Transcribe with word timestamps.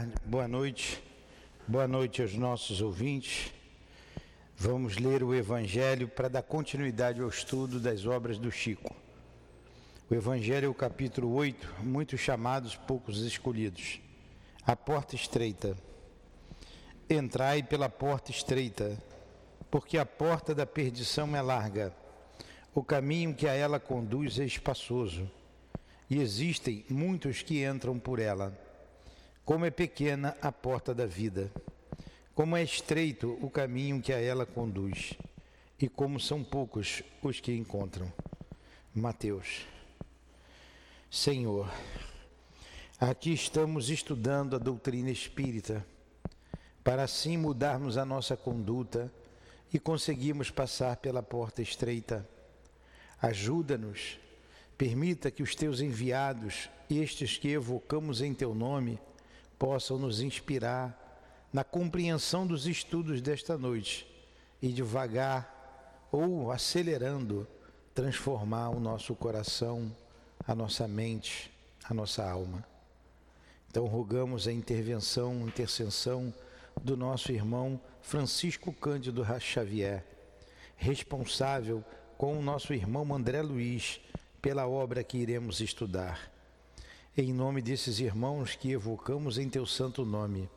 tarde, 0.00 0.14
boa 0.24 0.48
noite, 0.48 1.02
boa 1.68 1.86
noite 1.86 2.22
aos 2.22 2.34
nossos 2.34 2.80
ouvintes. 2.80 3.52
Vamos 4.56 4.96
ler 4.96 5.22
o 5.22 5.34
Evangelho 5.34 6.08
para 6.08 6.28
dar 6.28 6.42
continuidade 6.42 7.20
ao 7.20 7.28
estudo 7.28 7.78
das 7.78 8.06
obras 8.06 8.38
do 8.38 8.50
Chico. 8.50 8.96
O 10.08 10.14
Evangelho 10.14 10.66
é 10.66 10.68
o 10.68 10.74
capítulo 10.74 11.34
8, 11.34 11.82
muitos 11.82 12.18
chamados, 12.18 12.76
poucos 12.76 13.18
escolhidos. 13.18 14.00
A 14.66 14.74
porta 14.74 15.14
estreita. 15.14 15.76
Entrai 17.08 17.62
pela 17.62 17.90
porta 17.90 18.30
estreita, 18.30 18.96
porque 19.70 19.98
a 19.98 20.06
porta 20.06 20.54
da 20.54 20.64
perdição 20.64 21.36
é 21.36 21.42
larga, 21.42 21.94
o 22.74 22.82
caminho 22.82 23.34
que 23.34 23.46
a 23.46 23.52
ela 23.52 23.78
conduz 23.78 24.38
é 24.38 24.46
espaçoso, 24.46 25.30
e 26.08 26.22
existem 26.22 26.86
muitos 26.88 27.42
que 27.42 27.66
entram 27.66 27.98
por 27.98 28.18
ela. 28.18 28.69
Como 29.50 29.66
é 29.66 29.70
pequena 29.72 30.36
a 30.40 30.52
porta 30.52 30.94
da 30.94 31.06
vida, 31.06 31.50
como 32.36 32.56
é 32.56 32.62
estreito 32.62 33.36
o 33.42 33.50
caminho 33.50 34.00
que 34.00 34.12
a 34.12 34.20
ela 34.20 34.46
conduz, 34.46 35.14
e 35.76 35.88
como 35.88 36.20
são 36.20 36.44
poucos 36.44 37.02
os 37.20 37.40
que 37.40 37.52
encontram. 37.52 38.12
Mateus. 38.94 39.66
Senhor, 41.10 41.68
aqui 43.00 43.32
estamos 43.32 43.90
estudando 43.90 44.54
a 44.54 44.58
doutrina 44.60 45.10
espírita, 45.10 45.84
para 46.84 47.02
assim 47.02 47.36
mudarmos 47.36 47.98
a 47.98 48.04
nossa 48.04 48.36
conduta 48.36 49.12
e 49.74 49.80
conseguirmos 49.80 50.52
passar 50.52 50.98
pela 50.98 51.24
porta 51.24 51.60
estreita. 51.60 52.24
Ajuda-nos, 53.20 54.16
permita 54.78 55.28
que 55.28 55.42
os 55.42 55.56
teus 55.56 55.80
enviados, 55.80 56.70
estes 56.88 57.36
que 57.36 57.48
evocamos 57.48 58.22
em 58.22 58.32
teu 58.32 58.54
nome, 58.54 58.96
possam 59.60 59.98
nos 59.98 60.20
inspirar 60.20 60.96
na 61.52 61.62
compreensão 61.62 62.46
dos 62.46 62.66
estudos 62.66 63.20
desta 63.20 63.56
noite 63.58 64.08
e 64.60 64.72
devagar 64.72 66.08
ou 66.10 66.50
acelerando 66.50 67.46
transformar 67.94 68.70
o 68.70 68.80
nosso 68.80 69.14
coração 69.14 69.94
a 70.46 70.54
nossa 70.54 70.88
mente, 70.88 71.50
a 71.84 71.94
nossa 71.94 72.28
alma. 72.28 72.64
Então 73.68 73.86
rogamos 73.86 74.48
a 74.48 74.52
intervenção, 74.52 75.46
intercessão 75.46 76.32
do 76.82 76.96
nosso 76.96 77.30
irmão 77.30 77.80
Francisco 78.00 78.72
Cândido 78.72 79.24
Xavier, 79.38 80.04
responsável 80.76 81.84
com 82.16 82.38
o 82.38 82.42
nosso 82.42 82.72
irmão 82.72 83.14
André 83.14 83.42
Luiz 83.42 84.00
pela 84.40 84.66
obra 84.66 85.04
que 85.04 85.18
iremos 85.18 85.60
estudar. 85.60 86.30
Em 87.16 87.32
nome 87.32 87.60
desses 87.60 87.98
irmãos 87.98 88.54
que 88.54 88.70
evocamos 88.70 89.36
em 89.36 89.48
teu 89.48 89.66
santo 89.66 90.04
nome, 90.04 90.48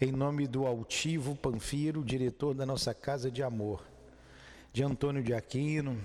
em 0.00 0.10
nome 0.10 0.46
do 0.46 0.66
altivo 0.66 1.36
Panfiro, 1.36 2.02
diretor 2.02 2.54
da 2.54 2.64
nossa 2.64 2.94
casa 2.94 3.30
de 3.30 3.42
amor, 3.42 3.84
de 4.72 4.82
Antônio 4.82 5.22
de 5.22 5.34
Aquino, 5.34 6.00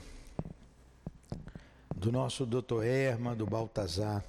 do 1.95 2.11
nosso 2.11 2.45
doutor 2.45 2.83
Erma, 2.83 3.33
do 3.33 3.45
Baltazar, 3.45 4.25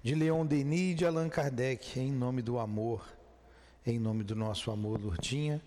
de 0.00 0.14
Leon 0.14 0.46
Denis 0.46 0.92
e 0.92 0.94
de 0.94 1.04
Allan 1.04 1.28
Kardec, 1.28 1.98
em 1.98 2.12
nome 2.12 2.40
do 2.40 2.56
amor, 2.56 3.04
em 3.84 3.98
nome 3.98 4.22
do 4.22 4.36
nosso 4.36 4.70
amor, 4.70 5.00
Lourdinha, 5.00 5.60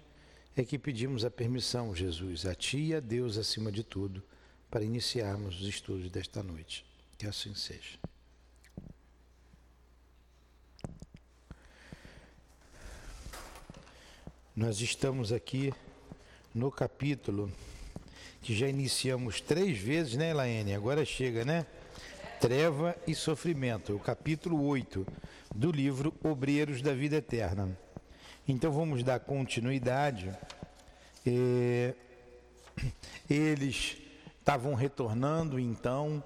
é 0.55 0.63
que 0.63 0.79
pedimos 0.79 1.25
a 1.25 1.29
permissão, 1.29 1.93
Jesus, 1.93 2.45
a 2.45 2.55
Ti 2.55 2.77
e 2.77 2.95
a 2.95 3.01
Deus 3.01 3.37
acima 3.37 3.73
de 3.73 3.83
tudo, 3.83 4.23
para 4.69 4.85
iniciarmos 4.85 5.59
os 5.59 5.67
estudos 5.67 6.09
desta 6.09 6.41
noite. 6.41 6.85
Que 7.17 7.27
assim 7.27 7.53
seja. 7.53 7.99
Nós 14.53 14.81
estamos 14.81 15.31
aqui 15.31 15.73
no 16.53 16.69
capítulo 16.69 17.49
que 18.41 18.53
já 18.53 18.67
iniciamos 18.67 19.39
três 19.39 19.77
vezes, 19.77 20.17
né, 20.17 20.31
Elaine? 20.31 20.75
Agora 20.75 21.05
chega, 21.05 21.45
né? 21.45 21.65
Treva 22.41 22.93
e 23.07 23.15
Sofrimento, 23.15 23.95
o 23.95 23.99
capítulo 23.99 24.61
8 24.65 25.07
do 25.55 25.71
livro 25.71 26.13
Obreiros 26.21 26.81
da 26.81 26.93
Vida 26.93 27.15
Eterna. 27.15 27.79
Então 28.45 28.73
vamos 28.73 29.03
dar 29.03 29.21
continuidade. 29.21 30.29
É, 31.25 31.93
eles 33.29 33.95
estavam 34.37 34.73
retornando 34.73 35.57
então 35.57 36.21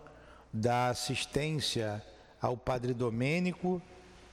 da 0.52 0.90
assistência 0.90 2.04
ao 2.42 2.58
Padre 2.58 2.92
Domênico 2.92 3.80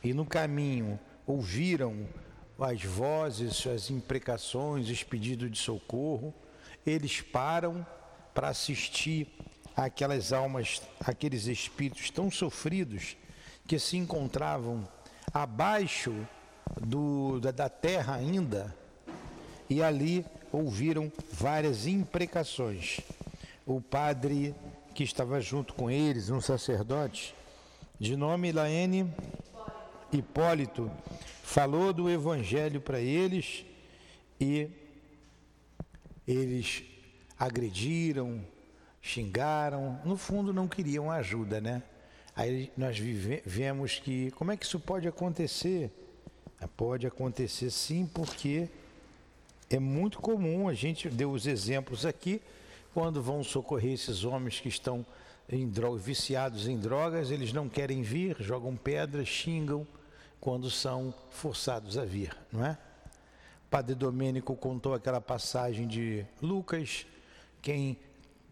e 0.03 0.15
no 0.15 0.25
caminho 0.25 0.99
ouviram 1.27 2.09
as 2.65 2.83
vozes, 2.83 3.67
as 3.67 3.91
imprecações, 3.91 4.89
os 4.89 5.03
pedidos 5.03 5.51
de 5.51 5.59
socorro 5.59 6.35
eles 6.85 7.21
param 7.21 7.87
para 8.35 8.49
assistir 8.49 9.29
aquelas 9.77 10.33
almas, 10.33 10.83
aqueles 11.01 11.47
espíritos 11.47 12.11
tão 12.11 12.31
sofridos 12.31 13.17
que 13.67 13.79
se 13.79 13.97
encontravam 13.97 14.87
abaixo 15.33 16.27
do, 16.81 17.41
da, 17.41 17.51
da 17.51 17.69
terra 17.69 18.17
ainda 18.17 18.75
e 19.71 19.83
ali 19.83 20.25
ouviram 20.51 21.11
várias 21.33 21.87
imprecações. 21.87 23.01
O 23.65 23.81
padre 23.81 24.55
que 24.95 25.05
estava 25.05 25.41
junto 25.41 25.73
com 25.75 25.91
eles, 25.91 26.29
um 26.29 26.41
sacerdote, 26.41 27.35
de 27.99 28.17
nome 28.17 28.53
Laene 28.53 29.11
Hipólito, 30.13 30.91
falou 31.43 31.91
do 31.91 32.11
evangelho 32.11 32.83
para 32.83 33.01
eles 33.01 33.65
e 34.39 34.69
eles 36.29 36.83
agrediram, 37.39 38.45
xingaram, 39.01 39.99
no 40.05 40.19
fundo 40.19 40.53
não 40.53 40.69
queriam 40.69 41.11
ajuda, 41.11 41.63
né? 41.63 41.83
Aí 42.37 42.71
nós 42.77 42.99
vemos 42.99 43.99
que 43.99 44.31
como 44.33 44.53
é 44.53 44.57
que 44.57 44.67
isso 44.67 44.79
pode 44.79 45.09
acontecer? 45.09 45.91
Ah, 46.61 46.69
pode 46.69 47.07
acontecer 47.07 47.71
sim, 47.71 48.07
porque 48.07 48.69
é 49.71 49.79
muito 49.79 50.21
comum, 50.21 50.69
a 50.69 50.75
gente 50.75 51.09
deu 51.09 51.33
os 51.33 51.47
exemplos 51.47 52.05
aqui, 52.05 52.43
quando 52.93 53.23
vão 53.23 53.43
socorrer 53.43 53.95
esses 53.95 54.25
homens 54.25 54.61
que 54.61 54.69
estão 54.69 55.07
em 55.49 55.67
drogas, 55.67 56.05
viciados 56.05 56.69
em 56.69 56.79
drogas, 56.79 57.31
eles 57.31 57.53
não 57.53 57.67
querem 57.67 58.03
vir, 58.03 58.37
jogam 58.41 58.77
pedras, 58.77 59.27
xingam 59.27 59.87
quando 60.43 60.69
são 60.69 61.15
forçados 61.31 61.97
a 61.97 62.05
vir, 62.05 62.37
não 62.51 62.67
é? 62.67 62.77
Padre 63.71 63.95
Domênico 63.95 64.57
contou 64.57 64.93
aquela 64.93 65.21
passagem 65.21 65.87
de 65.87 66.27
Lucas, 66.43 67.07
quem 67.63 67.97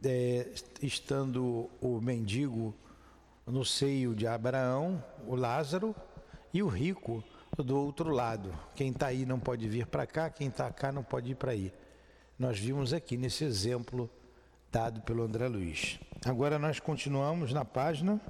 é, 0.04 0.46
estando 0.80 1.68
o 1.80 2.00
mendigo 2.00 2.72
no 3.44 3.64
seio 3.64 4.14
de 4.14 4.24
Abraão, 4.24 5.02
o 5.26 5.34
Lázaro, 5.34 5.92
e 6.54 6.62
o 6.62 6.68
rico 6.68 7.24
do 7.58 7.76
outro 7.76 8.10
lado. 8.10 8.56
Quem 8.76 8.92
está 8.92 9.08
aí 9.08 9.26
não 9.26 9.40
pode 9.40 9.68
vir 9.68 9.86
para 9.86 10.06
cá, 10.06 10.30
quem 10.30 10.46
está 10.46 10.70
cá 10.70 10.92
não 10.92 11.02
pode 11.02 11.32
ir 11.32 11.34
para 11.34 11.50
aí. 11.50 11.72
Nós 12.38 12.56
vimos 12.56 12.92
aqui 12.92 13.16
nesse 13.16 13.42
exemplo 13.42 14.08
dado 14.70 15.00
pelo 15.00 15.24
André 15.24 15.48
Luiz. 15.48 15.98
Agora 16.24 16.56
nós 16.56 16.78
continuamos 16.78 17.52
na 17.52 17.64
página. 17.64 18.20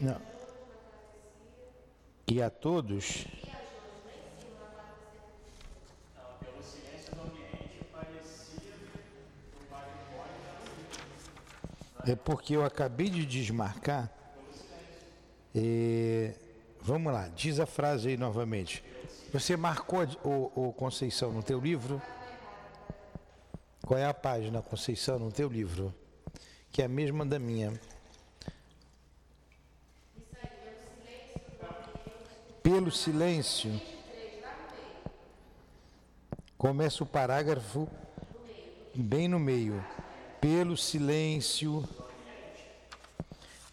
Não 0.00 0.38
e 2.28 2.42
a 2.42 2.50
todos. 2.50 3.26
É 12.06 12.14
porque 12.14 12.54
eu 12.54 12.64
acabei 12.64 13.08
de 13.08 13.24
desmarcar. 13.24 14.10
É, 15.54 16.34
vamos 16.80 17.12
lá, 17.12 17.28
diz 17.28 17.58
a 17.58 17.66
frase 17.66 18.10
aí 18.10 18.16
novamente. 18.16 18.84
Você 19.32 19.56
marcou 19.56 20.06
o, 20.24 20.68
o 20.68 20.72
Conceição 20.72 21.32
no 21.32 21.42
teu 21.42 21.58
livro? 21.58 22.00
Qual 23.84 23.98
é 23.98 24.06
a 24.06 24.14
página, 24.14 24.62
Conceição, 24.62 25.18
no 25.18 25.32
teu 25.32 25.48
livro? 25.48 25.94
Que 26.70 26.82
é 26.82 26.84
a 26.84 26.88
mesma 26.88 27.24
da 27.24 27.38
minha. 27.38 27.72
Pelo 32.88 32.92
silêncio. 32.92 33.80
Começa 36.56 37.04
o 37.04 37.06
parágrafo 37.06 37.86
bem 38.94 39.28
no 39.28 39.38
meio. 39.38 39.84
Pelo 40.40 40.74
silêncio. 40.74 41.86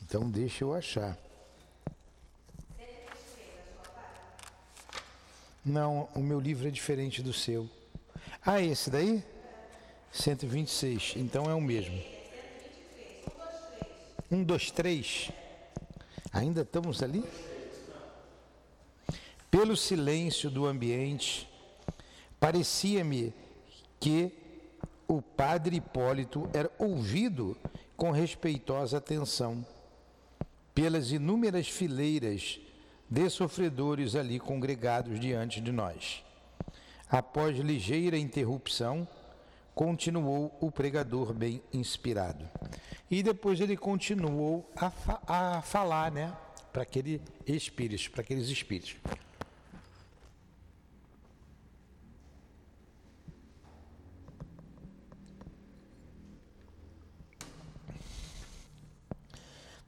Então 0.03 0.29
deixa 0.29 0.65
eu 0.65 0.73
achar. 0.73 1.17
Não, 5.63 6.09
o 6.13 6.19
meu 6.19 6.39
livro 6.39 6.67
é 6.67 6.71
diferente 6.71 7.21
do 7.23 7.31
seu. 7.31 7.69
Ah, 8.45 8.61
esse 8.61 8.89
daí? 8.89 9.23
126. 10.11 11.13
Então 11.15 11.49
é 11.49 11.53
o 11.53 11.61
mesmo. 11.61 12.03
Um, 14.29 14.43
dois, 14.43 14.71
três. 14.71 15.31
Ainda 16.33 16.61
estamos 16.61 17.01
ali? 17.01 17.23
Pelo 19.57 19.77
silêncio 19.77 20.49
do 20.49 20.65
ambiente, 20.65 21.49
parecia-me 22.41 23.33
que 24.01 24.29
o 25.07 25.21
padre 25.21 25.77
Hipólito 25.77 26.49
era 26.53 26.69
ouvido 26.77 27.55
com 27.95 28.11
respeitosa 28.11 28.97
atenção 28.97 29.65
pelas 30.73 31.13
inúmeras 31.13 31.69
fileiras 31.69 32.59
de 33.09 33.29
sofredores 33.29 34.13
ali 34.13 34.41
congregados 34.41 35.21
diante 35.21 35.61
de 35.61 35.71
nós. 35.71 36.21
Após 37.09 37.57
ligeira 37.57 38.17
interrupção, 38.17 39.07
continuou 39.73 40.53
o 40.59 40.69
pregador 40.69 41.33
bem 41.33 41.63
inspirado. 41.71 42.45
E 43.09 43.23
depois 43.23 43.61
ele 43.61 43.77
continuou 43.77 44.69
a, 44.75 44.89
fa 44.89 45.21
a 45.25 45.61
falar, 45.61 46.11
né, 46.11 46.35
para 46.73 46.81
aquele 46.81 47.21
espírito, 47.47 48.11
para 48.11 48.19
aqueles 48.19 48.49
espíritos. 48.49 48.97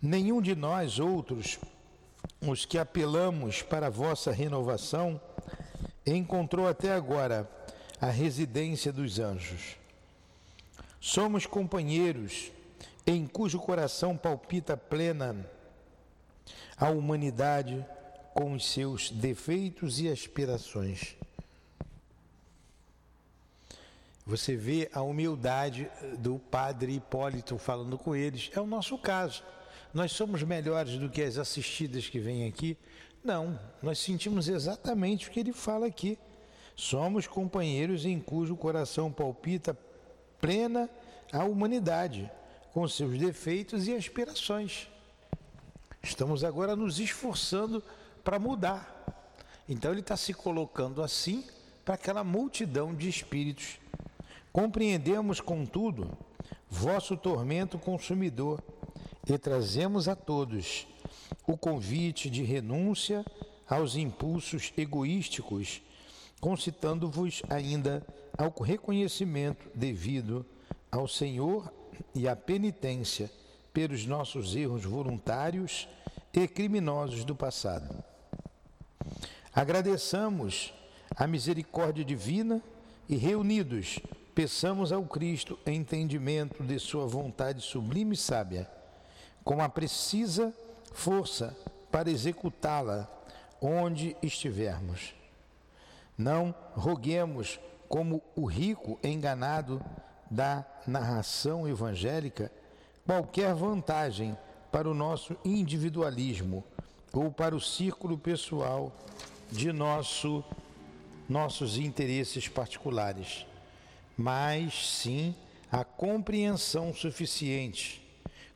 Nenhum 0.01 0.41
de 0.41 0.55
nós 0.55 0.99
outros, 0.99 1.59
os 2.41 2.65
que 2.65 2.77
apelamos 2.77 3.61
para 3.61 3.87
a 3.87 3.91
vossa 3.91 4.31
renovação, 4.31 5.19
encontrou 6.05 6.67
até 6.67 6.93
agora 6.93 7.49
a 7.99 8.07
residência 8.07 8.93
dos 8.93 9.19
anjos. 9.19 9.75
Somos 10.99 11.45
companheiros 11.45 12.51
em 13.05 13.25
cujo 13.25 13.59
coração 13.59 14.15
palpita 14.15 14.75
plena 14.77 15.49
a 16.77 16.89
humanidade 16.89 17.85
com 18.33 18.53
os 18.53 18.71
seus 18.71 19.09
defeitos 19.09 19.99
e 19.99 20.07
aspirações. 20.07 21.15
Você 24.25 24.55
vê 24.55 24.89
a 24.93 25.01
humildade 25.01 25.89
do 26.19 26.37
padre 26.37 26.93
Hipólito 26.93 27.57
falando 27.57 27.97
com 27.97 28.15
eles. 28.15 28.51
É 28.53 28.59
o 28.59 28.67
nosso 28.67 28.97
caso. 28.97 29.41
Nós 29.97 30.11
somos 30.11 30.43
melhores 30.43 30.99
do 30.99 31.09
que 31.09 31.23
as 31.23 31.39
assistidas 31.39 32.07
que 32.07 32.19
vêm 32.19 32.45
aqui? 32.45 32.77
Não, 33.23 33.59
nós 33.81 33.97
sentimos 33.97 34.47
exatamente 34.47 35.27
o 35.27 35.31
que 35.31 35.39
ele 35.39 35.51
fala 35.51 35.87
aqui. 35.87 36.19
Somos 36.75 37.25
companheiros 37.25 38.05
em 38.05 38.19
cujo 38.19 38.55
coração 38.55 39.11
palpita 39.11 39.75
plena 40.39 40.87
a 41.33 41.43
humanidade, 41.45 42.29
com 42.71 42.87
seus 42.87 43.17
defeitos 43.17 43.87
e 43.87 43.95
aspirações. 43.95 44.87
Estamos 46.03 46.43
agora 46.43 46.75
nos 46.75 46.99
esforçando 46.99 47.83
para 48.23 48.37
mudar. 48.37 49.33
Então 49.67 49.89
ele 49.89 50.01
está 50.01 50.15
se 50.15 50.31
colocando 50.31 51.01
assim 51.01 51.43
para 51.83 51.95
aquela 51.95 52.23
multidão 52.23 52.93
de 52.93 53.09
espíritos. 53.09 53.79
Compreendemos, 54.53 55.41
contudo, 55.41 56.15
vosso 56.69 57.17
tormento 57.17 57.79
consumidor 57.79 58.61
e 59.29 59.37
trazemos 59.37 60.07
a 60.07 60.15
todos 60.15 60.87
o 61.45 61.57
convite 61.57 62.29
de 62.29 62.43
renúncia 62.43 63.25
aos 63.67 63.95
impulsos 63.95 64.71
egoísticos, 64.77 65.81
concitando-vos 66.39 67.41
ainda 67.49 68.05
ao 68.37 68.53
reconhecimento 68.61 69.69
devido 69.75 70.45
ao 70.89 71.07
Senhor 71.07 71.71
e 72.15 72.27
à 72.27 72.35
penitência 72.35 73.29
pelos 73.73 74.05
nossos 74.05 74.55
erros 74.55 74.85
voluntários 74.85 75.87
e 76.33 76.47
criminosos 76.47 77.25
do 77.25 77.35
passado. 77.35 78.03
Agradeçamos 79.53 80.73
a 81.15 81.27
misericórdia 81.27 82.05
divina 82.05 82.61
e 83.09 83.17
reunidos 83.17 83.99
peçamos 84.35 84.91
ao 84.91 85.03
Cristo 85.03 85.57
entendimento 85.65 86.63
de 86.63 86.77
sua 86.79 87.07
vontade 87.07 87.61
sublime 87.61 88.13
e 88.13 88.17
sábia 88.17 88.76
com 89.43 89.61
a 89.61 89.69
precisa 89.69 90.53
força 90.93 91.55
para 91.91 92.09
executá-la 92.09 93.07
onde 93.61 94.15
estivermos. 94.21 95.13
Não 96.17 96.53
roguemos 96.73 97.59
como 97.87 98.21
o 98.35 98.45
rico 98.45 98.99
enganado 99.03 99.81
da 100.29 100.65
narração 100.85 101.67
evangélica 101.67 102.51
qualquer 103.05 103.53
vantagem 103.53 104.37
para 104.71 104.89
o 104.89 104.93
nosso 104.93 105.37
individualismo 105.45 106.63
ou 107.13 107.31
para 107.31 107.55
o 107.55 107.61
círculo 107.61 108.17
pessoal 108.17 108.91
de 109.51 109.71
nosso, 109.71 110.43
nossos 111.29 111.77
interesses 111.77 112.47
particulares, 112.47 113.45
mas 114.17 114.73
sim 114.89 115.33
a 115.71 115.83
compreensão 115.85 116.93
suficiente 116.93 118.06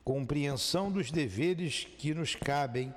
compreensão 0.03 0.91
dos 0.91 1.11
deveres 1.11 1.87
que 1.97 2.13
nos 2.13 2.35
cabem 2.35 2.93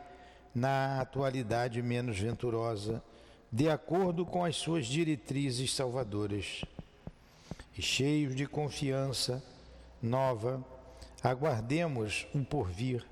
na 0.54 1.00
atualidade 1.00 1.82
menos 1.82 2.18
venturosa, 2.18 3.02
de 3.50 3.68
acordo 3.68 4.24
com 4.24 4.44
as 4.44 4.56
suas 4.56 4.86
diretrizes 4.86 5.74
salvadoras. 5.74 6.62
E 7.76 7.82
cheios 7.82 8.34
de 8.34 8.46
confiança 8.46 9.42
nova, 10.00 10.64
aguardemos 11.22 12.26
um 12.34 12.44
porvir 12.44 13.04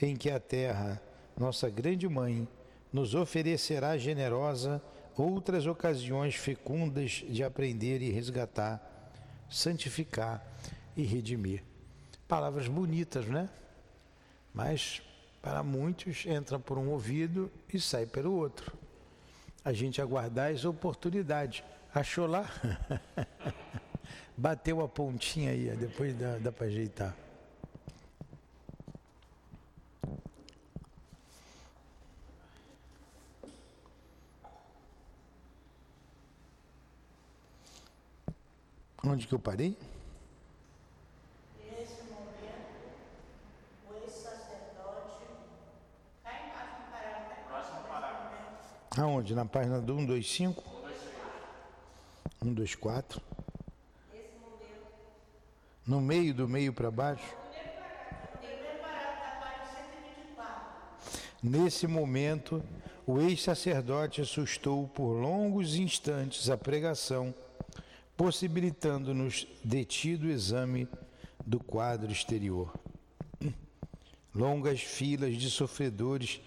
em 0.00 0.16
que 0.16 0.30
a 0.30 0.40
terra, 0.40 1.02
nossa 1.36 1.68
grande 1.68 2.08
mãe, 2.08 2.46
nos 2.92 3.14
oferecerá 3.14 3.98
generosa 3.98 4.82
outras 5.16 5.66
ocasiões 5.66 6.36
fecundas 6.36 7.24
de 7.28 7.42
aprender 7.42 8.00
e 8.00 8.10
resgatar, 8.10 8.80
santificar 9.50 10.46
e 10.96 11.02
redimir. 11.02 11.67
Palavras 12.28 12.68
bonitas, 12.68 13.24
né? 13.24 13.48
Mas 14.52 15.00
para 15.40 15.62
muitos 15.62 16.26
entra 16.26 16.58
por 16.58 16.76
um 16.76 16.90
ouvido 16.90 17.50
e 17.72 17.80
sai 17.80 18.04
pelo 18.04 18.34
outro. 18.34 18.76
A 19.64 19.72
gente 19.72 20.02
aguardar 20.02 20.52
as 20.52 20.66
oportunidades. 20.66 21.64
Achou 21.94 22.26
lá? 22.26 22.44
Bateu 24.36 24.82
a 24.82 24.88
pontinha 24.88 25.52
aí, 25.52 25.74
depois 25.74 26.14
dá, 26.14 26.36
dá 26.38 26.52
para 26.52 26.66
ajeitar. 26.66 27.16
Onde 39.02 39.26
que 39.26 39.34
eu 39.34 39.38
parei? 39.38 39.74
Aonde? 48.98 49.32
Na 49.32 49.44
página 49.44 49.80
do 49.80 49.94
125? 49.94 50.60
124. 52.42 53.22
No 55.86 56.00
meio 56.00 56.34
do 56.34 56.48
meio 56.48 56.72
para 56.72 56.90
baixo? 56.90 57.36
Nesse 61.40 61.86
momento, 61.86 62.60
o 63.06 63.20
ex-sacerdote 63.20 64.20
assustou 64.20 64.88
por 64.88 65.12
longos 65.12 65.76
instantes 65.76 66.50
a 66.50 66.56
pregação, 66.56 67.32
possibilitando-nos 68.16 69.46
detido 69.62 70.28
exame 70.28 70.88
do 71.46 71.60
quadro 71.60 72.10
exterior. 72.10 72.74
Longas 74.34 74.80
filas 74.80 75.36
de 75.36 75.48
sofredores 75.48 76.40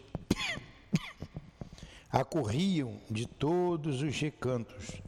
acorriam 2.11 2.99
de 3.09 3.25
todos 3.25 4.01
os 4.01 4.19
recantos, 4.19 5.01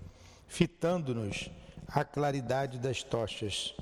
fitando-nos 0.48 1.50
a 1.88 2.05
claridade 2.05 2.79
das 2.79 3.03
tochas, 3.03 3.75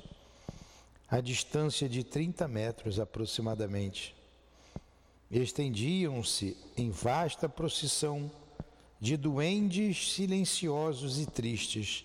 a 1.08 1.20
distância 1.20 1.88
de 1.88 2.02
30 2.02 2.48
metros 2.48 2.98
aproximadamente. 2.98 4.14
Estendiam-se 5.30 6.56
em 6.76 6.90
vasta 6.90 7.48
procissão 7.48 8.30
de 9.00 9.16
duendes 9.16 10.12
silenciosos 10.12 11.20
e 11.20 11.26
tristes, 11.26 12.04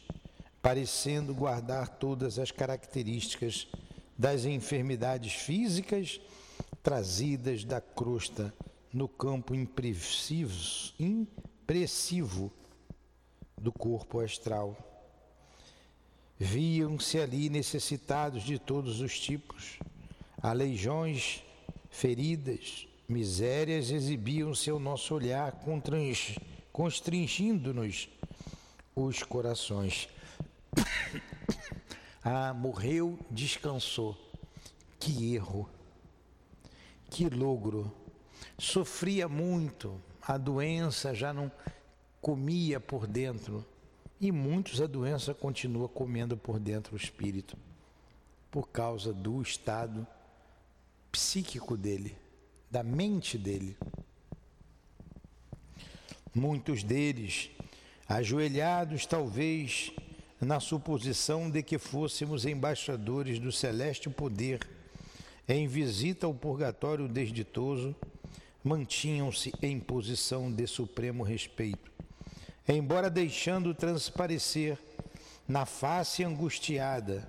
parecendo 0.62 1.33
guardar 1.33 1.89
todas 1.89 2.38
as 2.38 2.51
características 2.51 3.67
das 4.17 4.45
enfermidades 4.45 5.33
físicas 5.33 6.19
trazidas 6.81 7.63
da 7.63 7.81
crosta 7.81 8.53
no 8.94 9.08
campo 9.08 9.53
impressivo 9.56 10.94
do 13.58 13.72
corpo 13.72 14.20
astral. 14.20 14.77
Viam-se 16.39 17.20
ali 17.20 17.50
necessitados 17.50 18.44
de 18.44 18.60
todos 18.60 19.01
os 19.01 19.20
tipos, 19.20 19.79
aleijões, 20.41 21.44
feridas, 21.89 22.88
misérias 23.08 23.89
exibiam-se 23.89 24.70
ao 24.70 24.79
nosso 24.79 25.15
olhar, 25.15 25.60
constringindo-nos 26.72 28.08
os 28.96 29.24
corações. 29.24 30.08
ah, 32.24 32.53
morreu, 32.53 33.17
descansou. 33.32 34.15
Que 35.00 35.34
erro, 35.34 35.70
que 37.10 37.29
logro. 37.29 37.91
Sofria 38.58 39.28
muito, 39.28 40.02
a 40.22 40.38
doença 40.38 41.14
já 41.14 41.32
não 41.32 41.52
comia 42.20 42.80
por 42.80 43.06
dentro. 43.06 43.66
E 44.20 44.32
muitos 44.32 44.82
a 44.82 44.88
doença 44.88 45.34
continua 45.34 45.88
comendo 45.88 46.36
por 46.36 46.60
dentro 46.60 46.96
o 46.96 46.98
espírito, 46.98 47.56
por 48.50 48.70
causa 48.70 49.14
do 49.14 49.40
estado 49.42 50.08
psíquico 51.12 51.78
dele, 51.78 52.18
da 52.70 52.82
mente 52.82 53.38
dele. 53.38 53.78
Muitos 56.34 56.84
deles, 56.84 57.52
ajoelhados 58.10 59.06
talvez 59.06 59.92
na 60.42 60.60
suposição 60.60 61.50
de 61.50 61.62
que 61.62 61.78
fôssemos 61.78 62.46
embaixadores 62.46 63.40
do 63.40 63.52
celeste 63.52 64.10
poder, 64.10 64.68
em 65.48 65.68
visita 65.68 66.26
ao 66.26 66.34
purgatório 66.34 67.08
desditoso, 67.08 67.96
mantinham-se 68.67 69.53
em 69.62 69.79
posição 69.79 70.51
de 70.51 70.67
supremo 70.67 71.24
respeito, 71.24 71.89
embora 72.67 73.09
deixando 73.09 73.74
transparecer 73.74 74.77
na 75.47 75.65
face 75.65 76.21
angustiada 76.24 77.25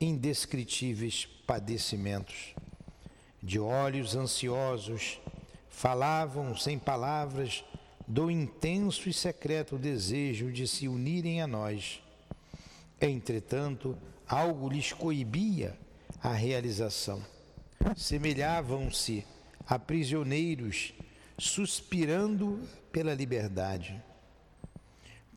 indescritíveis 0.00 1.26
padecimentos. 1.44 2.54
De 3.42 3.58
olhos 3.58 4.14
ansiosos, 4.14 5.20
falavam 5.68 6.56
sem 6.56 6.78
palavras 6.78 7.64
do 8.06 8.30
intenso 8.30 9.08
e 9.08 9.12
secreto 9.12 9.76
desejo 9.76 10.52
de 10.52 10.68
se 10.68 10.86
unirem 10.86 11.42
a 11.42 11.46
nós. 11.48 12.00
Entretanto, 13.00 13.98
algo 14.28 14.68
lhes 14.68 14.92
coibia 14.92 15.76
a 16.22 16.32
realização. 16.32 17.20
Semelhavam-se 17.96 19.24
a 19.68 19.78
prisioneiros 19.78 20.94
suspirando 21.38 22.60
pela 22.90 23.14
liberdade. 23.14 24.02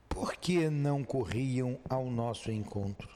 Por 0.07 0.35
que 0.35 0.69
não 0.69 1.03
corriam 1.03 1.77
ao 1.89 2.09
nosso 2.09 2.49
encontro? 2.49 3.09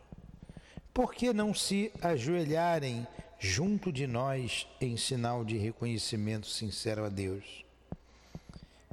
Por 0.94 1.14
que 1.14 1.34
não 1.34 1.54
se 1.54 1.92
ajoelharem 2.02 3.08
junto 3.40 3.92
de 3.92 4.06
nós 4.06 4.68
em 4.80 4.98
sinal 4.98 5.46
de 5.46 5.58
reconhecimento 5.58 6.48
sincero 6.48 7.06
a 7.06 7.10
Deus? 7.10 7.66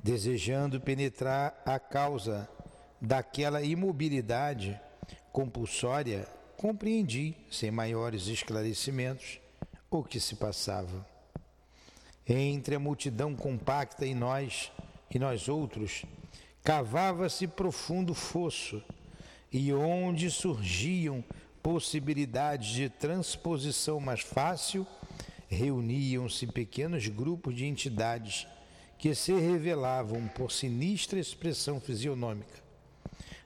Desejando 0.02 0.80
penetrar 0.80 1.60
a 1.66 1.78
causa 1.78 2.48
daquela 3.00 3.62
imobilidade 3.62 4.80
compulsória, 5.32 6.26
compreendi, 6.56 7.36
sem 7.50 7.70
maiores 7.70 8.26
esclarecimentos, 8.26 9.40
o 9.90 10.02
que 10.02 10.20
se 10.20 10.36
passava. 10.36 11.11
Entre 12.26 12.76
a 12.76 12.78
multidão 12.78 13.34
compacta 13.34 14.06
e 14.06 14.14
nós, 14.14 14.70
e 15.10 15.18
nós 15.18 15.48
outros, 15.48 16.04
cavava-se 16.62 17.46
profundo 17.48 18.14
fosso, 18.14 18.82
e 19.52 19.72
onde 19.72 20.30
surgiam 20.30 21.22
possibilidades 21.62 22.70
de 22.70 22.88
transposição 22.88 24.00
mais 24.00 24.20
fácil, 24.20 24.86
reuniam-se 25.48 26.46
pequenos 26.46 27.06
grupos 27.08 27.54
de 27.54 27.66
entidades 27.66 28.46
que 28.98 29.14
se 29.14 29.32
revelavam 29.32 30.28
por 30.28 30.50
sinistra 30.50 31.18
expressão 31.18 31.80
fisionômica. 31.80 32.62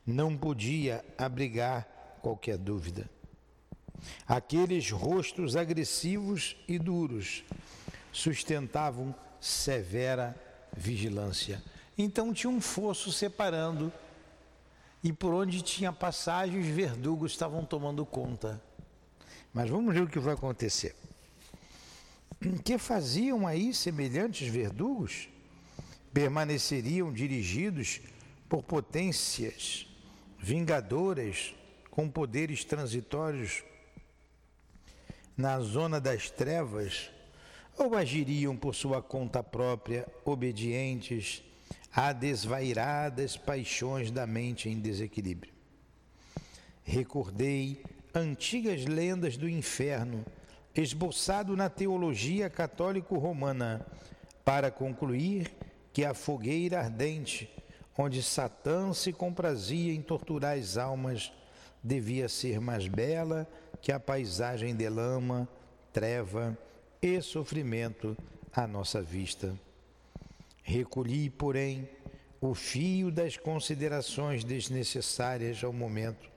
Não 0.06 0.36
podia 0.36 1.04
abrigar 1.18 2.18
qualquer 2.22 2.58
dúvida. 2.58 3.10
Aqueles 4.26 4.90
rostos 4.90 5.56
agressivos 5.56 6.56
e 6.68 6.78
duros 6.78 7.42
sustentavam 8.16 9.14
severa 9.38 10.34
vigilância. 10.74 11.62
Então 11.98 12.32
tinha 12.32 12.50
um 12.50 12.62
fosso 12.62 13.12
separando 13.12 13.92
e 15.04 15.12
por 15.12 15.34
onde 15.34 15.60
tinha 15.60 15.92
passagem 15.92 16.58
os 16.58 16.66
verdugos 16.66 17.32
estavam 17.32 17.62
tomando 17.62 18.06
conta. 18.06 18.60
Mas 19.52 19.68
vamos 19.68 19.94
ver 19.94 20.02
o 20.02 20.08
que 20.08 20.18
vai 20.18 20.32
acontecer. 20.32 20.96
Que 22.64 22.78
faziam 22.78 23.46
aí 23.46 23.74
semelhantes 23.74 24.48
verdugos? 24.48 25.28
Permaneceriam 26.12 27.12
dirigidos 27.12 28.00
por 28.48 28.62
potências 28.62 29.86
vingadoras 30.38 31.54
com 31.90 32.08
poderes 32.08 32.64
transitórios 32.64 33.62
na 35.36 35.60
zona 35.60 36.00
das 36.00 36.30
trevas 36.30 37.10
ou 37.78 37.94
agiriam 37.94 38.56
por 38.56 38.74
sua 38.74 39.02
conta 39.02 39.42
própria, 39.42 40.06
obedientes 40.24 41.42
a 41.94 42.12
desvairadas 42.12 43.36
paixões 43.36 44.10
da 44.10 44.26
mente 44.26 44.68
em 44.68 44.78
desequilíbrio. 44.78 45.52
Recordei 46.84 47.82
antigas 48.14 48.84
lendas 48.84 49.36
do 49.36 49.48
inferno, 49.48 50.24
esboçado 50.74 51.56
na 51.56 51.68
teologia 51.68 52.50
católico-romana, 52.50 53.86
para 54.44 54.70
concluir 54.70 55.50
que 55.92 56.04
a 56.04 56.14
fogueira 56.14 56.78
ardente, 56.78 57.50
onde 57.96 58.22
Satã 58.22 58.92
se 58.92 59.12
comprazia 59.12 59.92
em 59.92 60.02
torturar 60.02 60.56
as 60.56 60.76
almas, 60.76 61.32
devia 61.82 62.28
ser 62.28 62.60
mais 62.60 62.86
bela 62.86 63.48
que 63.80 63.90
a 63.90 63.98
paisagem 63.98 64.76
de 64.76 64.88
lama, 64.88 65.48
treva 65.92 66.56
e 67.06 67.22
sofrimento 67.22 68.16
à 68.52 68.66
nossa 68.66 69.00
vista. 69.00 69.58
Recolhi, 70.62 71.30
porém, 71.30 71.88
o 72.40 72.54
fio 72.54 73.10
das 73.10 73.36
considerações 73.36 74.44
desnecessárias 74.44 75.62
ao 75.62 75.72
momento, 75.72 76.28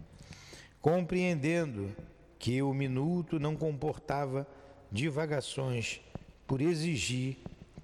compreendendo 0.81 1.93
que 2.37 2.61
o 2.61 2.73
minuto 2.73 3.39
não 3.39 3.55
comportava 3.55 4.47
divagações 4.91 5.99
por 6.47 6.61
exigir 6.61 7.37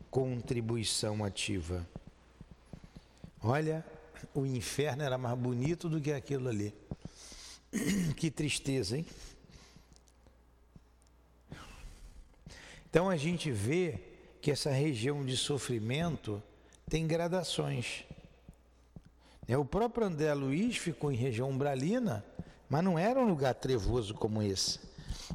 contribuição 0.09 1.23
ativa. 1.23 1.87
Olha, 3.43 3.85
o 4.33 4.45
inferno 4.45 5.03
era 5.03 5.17
mais 5.17 5.37
bonito 5.37 5.89
do 5.89 5.99
que 5.99 6.11
aquilo 6.11 6.49
ali. 6.49 6.73
Que 8.15 8.31
tristeza, 8.31 8.97
hein? 8.97 9.05
Então 12.95 13.09
a 13.09 13.17
gente 13.17 13.51
vê 13.51 13.99
que 14.39 14.49
essa 14.49 14.71
região 14.71 15.25
de 15.25 15.35
sofrimento 15.35 16.41
tem 16.89 17.05
gradações. 17.05 18.05
É, 19.45 19.57
o 19.57 19.65
próprio 19.65 20.07
André 20.07 20.33
Luiz 20.33 20.77
ficou 20.77 21.11
em 21.11 21.17
região 21.17 21.49
umbralina, 21.49 22.23
mas 22.69 22.81
não 22.85 22.97
era 22.97 23.19
um 23.19 23.27
lugar 23.27 23.53
trevoso 23.53 24.13
como 24.13 24.41
esse. 24.41 24.79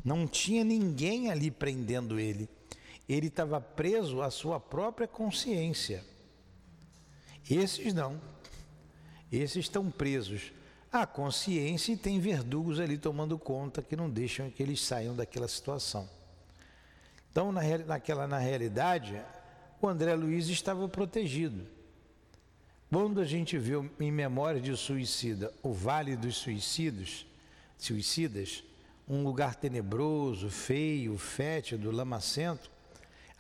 Não 0.03 0.27
tinha 0.27 0.65
ninguém 0.65 1.31
ali 1.31 1.51
prendendo 1.51 2.19
ele. 2.19 2.49
Ele 3.07 3.27
estava 3.27 3.61
preso 3.61 4.23
à 4.23 4.31
sua 4.31 4.59
própria 4.59 5.07
consciência. 5.07 6.03
Esses 7.51 7.93
não. 7.93 8.19
Esses 9.31 9.67
estão 9.67 9.91
presos 9.91 10.51
à 10.91 11.07
consciência 11.07 11.93
e 11.93 11.97
tem 11.99 12.21
verdugos 12.21 12.81
ali 12.81 12.97
tomando 12.97 13.39
conta 13.39 13.83
que 13.83 13.95
não 13.95 14.09
deixam 14.09 14.51
que 14.51 14.63
eles 14.63 14.81
saiam 14.81 15.15
daquela 15.15 15.47
situação. 15.47 16.09
Então, 17.31 17.53
na, 17.53 17.63
naquela, 17.87 18.27
na 18.27 18.39
realidade, 18.39 19.21
o 19.81 19.89
André 19.89 20.15
Luiz 20.15 20.49
estava 20.49 20.89
protegido. 20.89 21.67
Quando 22.91 23.21
a 23.21 23.25
gente 23.25 23.57
viu 23.57 23.89
em 24.01 24.11
Memória 24.11 24.61
de 24.61 24.77
Suicida 24.77 25.53
o 25.63 25.73
Vale 25.73 26.17
dos 26.17 26.37
Suicidas, 26.37 27.25
suicidas, 27.79 28.65
um 29.09 29.23
lugar 29.23 29.55
tenebroso, 29.55 30.51
feio, 30.51 31.17
fétido, 31.17 31.91
lamacento, 31.91 32.71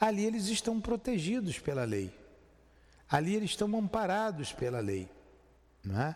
ali 0.00 0.25
eles 0.25 0.47
estão 0.47 0.80
protegidos 0.80 1.59
pela 1.59 1.85
lei. 1.85 2.12
Ali 3.09 3.35
eles 3.35 3.50
estão 3.50 3.76
amparados 3.76 4.52
pela 4.52 4.78
lei. 4.78 5.09
Não 5.85 6.00
é? 6.00 6.14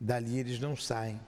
Dali 0.00 0.38
eles 0.38 0.58
não 0.58 0.74
saem. 0.74 1.20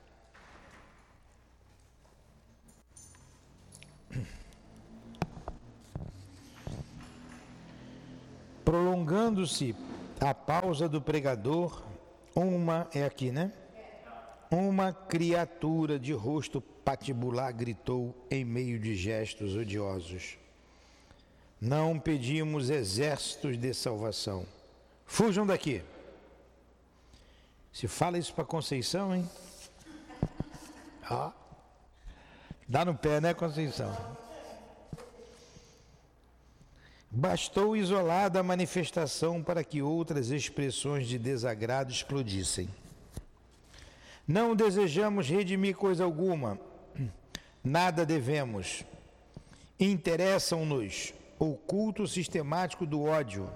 Prolongando-se 8.66 9.76
a 10.18 10.34
pausa 10.34 10.88
do 10.88 11.00
pregador, 11.00 11.84
uma, 12.34 12.88
é 12.92 13.04
aqui, 13.04 13.30
né? 13.30 13.52
Uma 14.50 14.92
criatura 14.92 16.00
de 16.00 16.12
rosto 16.12 16.60
patibular 16.60 17.54
gritou 17.54 18.12
em 18.28 18.44
meio 18.44 18.80
de 18.80 18.96
gestos 18.96 19.54
odiosos. 19.54 20.36
Não 21.60 21.96
pedimos 21.96 22.68
exércitos 22.68 23.56
de 23.56 23.72
salvação. 23.72 24.44
Fujam 25.06 25.46
daqui. 25.46 25.80
Se 27.72 27.86
fala 27.86 28.18
isso 28.18 28.34
para 28.34 28.44
Conceição, 28.44 29.14
hein? 29.14 29.30
Ó. 31.08 31.30
Dá 32.66 32.84
no 32.84 32.96
pé, 32.96 33.20
né, 33.20 33.32
Conceição? 33.32 33.96
Bastou 37.18 37.74
isolada 37.74 38.40
a 38.40 38.42
manifestação 38.42 39.42
para 39.42 39.64
que 39.64 39.80
outras 39.80 40.28
expressões 40.28 41.08
de 41.08 41.18
desagrado 41.18 41.90
explodissem. 41.90 42.68
Não 44.28 44.54
desejamos 44.54 45.26
redimir 45.26 45.76
coisa 45.76 46.04
alguma, 46.04 46.60
nada 47.64 48.04
devemos. 48.04 48.84
Interessam-nos 49.80 51.14
o 51.38 51.54
culto 51.54 52.06
sistemático 52.06 52.84
do 52.84 53.04
ódio, 53.04 53.48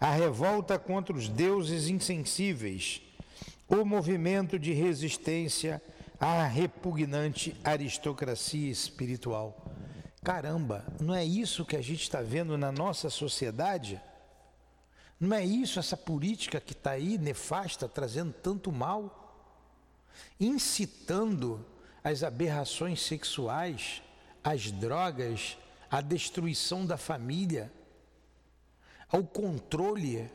a 0.00 0.10
revolta 0.10 0.78
contra 0.78 1.14
os 1.14 1.28
deuses 1.28 1.88
insensíveis, 1.88 3.02
o 3.68 3.84
movimento 3.84 4.58
de 4.58 4.72
resistência 4.72 5.82
à 6.18 6.42
repugnante 6.44 7.54
aristocracia 7.62 8.70
espiritual. 8.70 9.67
Caramba, 10.28 10.84
não 11.00 11.14
é 11.14 11.24
isso 11.24 11.64
que 11.64 11.74
a 11.74 11.80
gente 11.80 12.02
está 12.02 12.20
vendo 12.20 12.58
na 12.58 12.70
nossa 12.70 13.08
sociedade? 13.08 13.98
Não 15.18 15.34
é 15.34 15.42
isso, 15.42 15.78
essa 15.78 15.96
política 15.96 16.60
que 16.60 16.74
está 16.74 16.90
aí 16.90 17.16
nefasta, 17.16 17.88
trazendo 17.88 18.34
tanto 18.34 18.70
mal? 18.70 19.24
incitando 20.38 21.64
as 22.04 22.22
aberrações 22.22 23.00
sexuais, 23.00 24.02
as 24.44 24.70
drogas, 24.70 25.56
a 25.90 26.02
destruição 26.02 26.84
da 26.84 26.98
família, 26.98 27.72
ao 29.10 29.24
controle, 29.24 30.30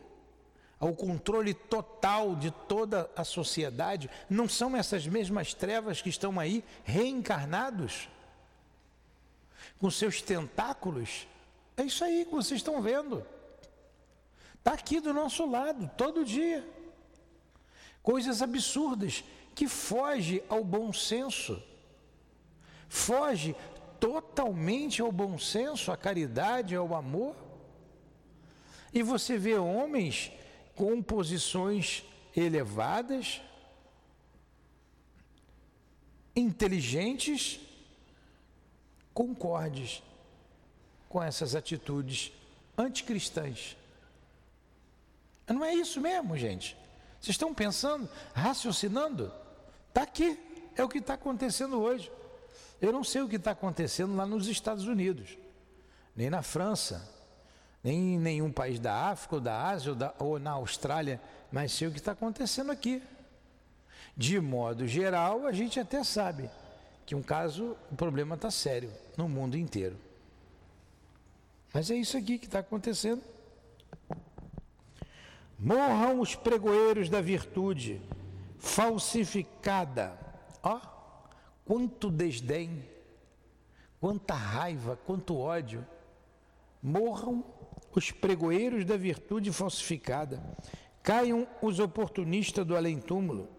ao 0.80 0.96
controle 0.96 1.54
total 1.54 2.36
de 2.36 2.50
toda 2.50 3.12
a 3.16 3.24
sociedade. 3.24 4.10
Não 4.28 4.50
são 4.50 4.76
essas 4.76 5.06
mesmas 5.06 5.54
trevas 5.54 6.02
que 6.02 6.10
estão 6.10 6.40
aí 6.40 6.64
reencarnados 6.84 8.10
com 9.80 9.90
seus 9.90 10.22
tentáculos? 10.22 11.28
É 11.76 11.84
isso 11.84 12.04
aí 12.04 12.26
que 12.26 12.32
vocês 12.32 12.60
estão 12.60 12.82
vendo. 12.82 13.26
Está 14.56 14.74
aqui 14.74 15.00
do 15.00 15.14
nosso 15.14 15.46
lado, 15.50 15.90
todo 15.98 16.24
dia. 16.24 16.66
Coisas 18.02 18.42
absurdas 18.42 19.24
que 19.56 19.68
foge 19.68 20.44
ao 20.50 20.64
bom 20.64 20.92
senso, 20.92 21.62
foge 22.88 23.56
totalmente 24.00 25.02
ao 25.02 25.12
bom 25.12 25.38
senso, 25.38 25.92
à 25.92 25.98
caridade, 25.98 26.76
ao 26.76 26.94
amor. 26.96 27.36
E 28.94 29.02
você 29.02 29.38
vê 29.38 29.56
homens 29.56 30.32
com 30.76 31.02
posições 31.02 32.04
elevadas, 32.36 33.42
inteligentes, 36.36 37.60
concordes 39.14 40.02
com 41.08 41.22
essas 41.22 41.56
atitudes 41.56 42.32
anticristãs. 42.78 43.78
Não 45.48 45.64
é 45.64 45.74
isso 45.74 46.02
mesmo, 46.02 46.38
gente? 46.38 46.76
Vocês 47.22 47.36
estão 47.36 47.54
pensando, 47.54 48.10
raciocinando? 48.34 49.32
Está 49.90 50.02
aqui, 50.02 50.40
é 50.76 50.84
o 50.84 50.90
que 50.90 50.98
está 50.98 51.14
acontecendo 51.14 51.80
hoje. 51.80 52.12
Eu 52.82 52.92
não 52.92 53.04
sei 53.04 53.22
o 53.22 53.30
que 53.30 53.36
está 53.36 53.52
acontecendo 53.52 54.16
lá 54.16 54.26
nos 54.26 54.48
Estados 54.48 54.86
Unidos, 54.86 55.38
nem 56.16 56.30
na 56.30 56.42
França, 56.42 57.08
nem 57.84 58.16
em 58.16 58.20
nenhum 58.20 58.52
país 58.52 58.80
da 58.80 58.94
África 59.10 59.36
ou 59.36 59.42
da 59.42 59.68
Ásia 59.68 59.92
ou, 59.92 59.96
da, 59.96 60.14
ou 60.20 60.40
na 60.40 60.52
Austrália, 60.52 61.22
mas 61.52 61.72
sei 61.72 61.88
o 61.88 61.92
que 61.92 62.00
está 62.00 62.14
acontecendo 62.14 62.72
aqui. 62.72 63.02
De 64.18 64.40
modo 64.40 64.88
geral, 64.88 65.46
a 65.46 65.52
gente 65.52 65.80
até 65.80 66.04
sabe 66.04 66.50
que 67.06 67.16
um 67.16 67.22
caso, 67.22 67.76
o 67.92 67.96
problema 67.96 68.36
está 68.36 68.50
sério 68.50 68.92
no 69.18 69.28
mundo 69.28 69.58
inteiro. 69.58 69.98
Mas 71.74 71.90
é 71.90 71.96
isso 71.96 72.18
aqui 72.18 72.38
que 72.38 72.46
está 72.46 72.60
acontecendo. 72.60 73.22
Morram 75.58 76.20
os 76.20 76.36
pregoeiros 76.36 77.10
da 77.10 77.22
virtude, 77.22 78.02
falsificada. 78.60 80.18
Ó, 80.62 80.80
quanto 81.66 82.12
desdém, 82.12 82.84
quanta 84.00 84.34
raiva, 84.34 85.00
quanto 85.06 85.38
ódio. 85.38 85.86
Morram 86.82 87.44
os 87.96 88.12
pregoeiros 88.12 88.86
da 88.86 88.98
virtude 88.98 89.52
falsificada. 89.52 90.44
Caiam 91.02 91.48
os 91.62 91.80
oportunistas 91.80 92.66
do 92.66 92.76
além-túmulo. 92.76 93.50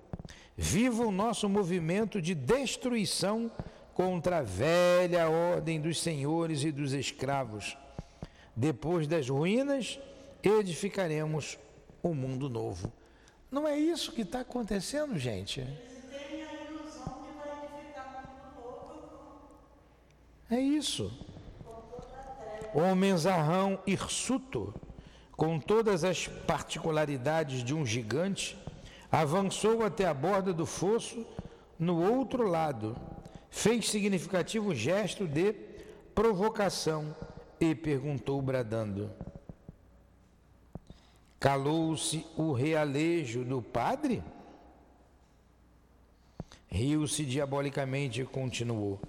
Viva 0.56 1.04
o 1.04 1.10
nosso 1.10 1.48
movimento 1.48 2.22
de 2.22 2.34
destruição 2.34 3.50
contra 3.92 4.38
a 4.38 4.42
velha 4.42 5.28
ordem 5.28 5.80
dos 5.80 6.00
senhores 6.00 6.62
e 6.62 6.70
dos 6.70 6.92
escravos. 6.92 7.76
Depois 8.54 9.06
das 9.06 9.28
ruínas, 9.28 9.98
edificaremos 10.42 11.58
o 12.02 12.10
um 12.10 12.14
mundo 12.14 12.48
novo. 12.48 12.92
Não 13.50 13.66
é 13.66 13.76
isso 13.78 14.12
que 14.12 14.22
está 14.22 14.40
acontecendo, 14.40 15.18
gente? 15.18 15.66
É 20.50 20.60
isso. 20.60 21.10
Homem 22.74 23.16
zarrão 23.16 23.78
hirsuto, 23.86 24.74
com 25.32 25.58
todas 25.58 26.04
as 26.04 26.26
particularidades 26.26 27.64
de 27.64 27.74
um 27.74 27.86
gigante, 27.86 28.56
avançou 29.14 29.84
até 29.84 30.06
a 30.06 30.12
borda 30.12 30.52
do 30.52 30.66
fosso 30.66 31.24
no 31.78 32.02
outro 32.02 32.48
lado, 32.48 32.96
fez 33.48 33.88
significativo 33.88 34.74
gesto 34.74 35.26
de 35.26 35.52
provocação 36.14 37.14
e 37.60 37.74
perguntou 37.76 38.42
bradando: 38.42 39.10
Calou-se 41.38 42.26
o 42.36 42.52
realejo 42.52 43.44
do 43.44 43.62
padre? 43.62 44.20
Riu-se 46.66 47.24
diabolicamente 47.24 48.20
e 48.20 48.26
continuou. 48.26 49.00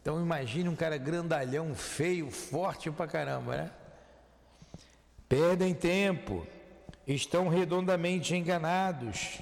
Então 0.00 0.20
imagine 0.22 0.68
um 0.68 0.76
cara 0.76 0.96
grandalhão, 0.96 1.74
feio, 1.74 2.30
forte 2.30 2.92
pra 2.92 3.08
caramba, 3.08 3.56
né? 3.56 3.70
Perdem 5.28 5.74
tempo, 5.74 6.46
estão 7.04 7.48
redondamente 7.48 8.36
enganados. 8.36 9.40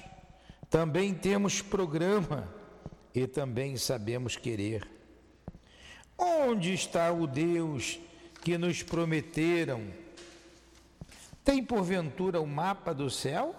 Também 0.69 1.13
temos 1.13 1.61
programa 1.61 2.47
e 3.13 3.25
também 3.25 3.77
sabemos 3.77 4.35
querer. 4.35 4.87
Onde 6.17 6.73
está 6.73 7.11
o 7.11 7.25
Deus 7.25 7.99
que 8.41 8.57
nos 8.57 8.83
prometeram? 8.83 9.83
Tem 11.43 11.63
porventura 11.63 12.41
o 12.41 12.47
mapa 12.47 12.93
do 12.93 13.09
céu? 13.09 13.55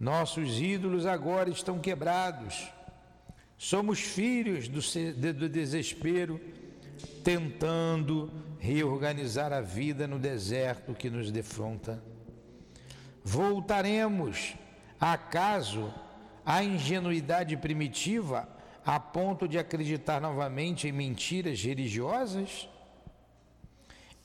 Nossos 0.00 0.60
ídolos 0.60 1.06
agora 1.06 1.50
estão 1.50 1.78
quebrados. 1.78 2.68
Somos 3.56 4.00
filhos 4.00 4.68
do, 4.68 4.80
do 5.34 5.48
desespero, 5.48 6.40
tentando 7.22 8.30
reorganizar 8.58 9.52
a 9.52 9.60
vida 9.60 10.06
no 10.06 10.18
deserto 10.18 10.94
que 10.94 11.10
nos 11.10 11.30
defronta. 11.30 12.02
Voltaremos, 13.24 14.54
acaso, 15.00 15.92
à 16.44 16.62
ingenuidade 16.62 17.56
primitiva 17.56 18.48
a 18.84 18.98
ponto 18.98 19.46
de 19.46 19.58
acreditar 19.58 20.20
novamente 20.20 20.88
em 20.88 20.92
mentiras 20.92 21.62
religiosas? 21.62 22.68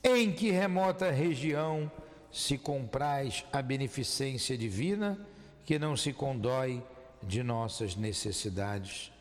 Em 0.02 0.32
que 0.32 0.50
remota 0.50 1.10
região 1.10 1.90
se 2.30 2.58
comprais 2.58 3.44
a 3.52 3.62
beneficência 3.62 4.56
divina 4.56 5.18
que 5.64 5.78
não 5.78 5.96
se 5.96 6.12
condói 6.12 6.82
de 7.22 7.42
nossas 7.42 7.94
necessidades. 7.94 9.12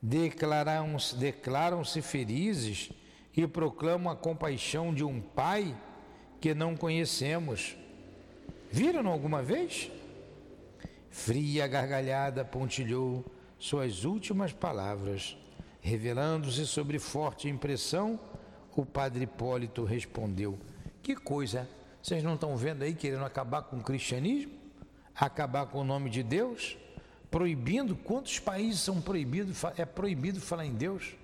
Declaram-se 0.00 1.16
declaram 1.16 1.84
felizes 1.84 2.90
e 3.36 3.46
proclamam 3.46 4.12
a 4.12 4.16
compaixão 4.16 4.94
de 4.94 5.04
um 5.04 5.20
Pai 5.20 5.74
que 6.40 6.54
não 6.54 6.76
conhecemos. 6.76 7.76
Viram 8.70 9.08
alguma 9.08 9.42
vez? 9.42 9.90
Fria 11.14 11.68
gargalhada 11.68 12.44
pontilhou 12.44 13.24
suas 13.56 14.04
últimas 14.04 14.52
palavras, 14.52 15.38
revelando-se 15.80 16.66
sobre 16.66 16.98
forte 16.98 17.48
impressão, 17.48 18.18
o 18.74 18.84
padre 18.84 19.22
Hipólito 19.22 19.84
respondeu: 19.84 20.58
que 21.00 21.14
coisa! 21.14 21.68
Vocês 22.02 22.24
não 22.24 22.34
estão 22.34 22.56
vendo 22.56 22.82
aí 22.82 22.94
querendo 22.94 23.24
acabar 23.24 23.62
com 23.62 23.76
o 23.76 23.82
cristianismo? 23.82 24.52
Acabar 25.14 25.66
com 25.66 25.78
o 25.78 25.84
nome 25.84 26.10
de 26.10 26.22
Deus? 26.22 26.76
Proibindo? 27.30 27.94
Quantos 27.94 28.40
países 28.40 28.80
são 28.80 29.00
proibidos? 29.00 29.62
É 29.78 29.86
proibido 29.86 30.40
falar 30.40 30.66
em 30.66 30.74
Deus? 30.74 31.14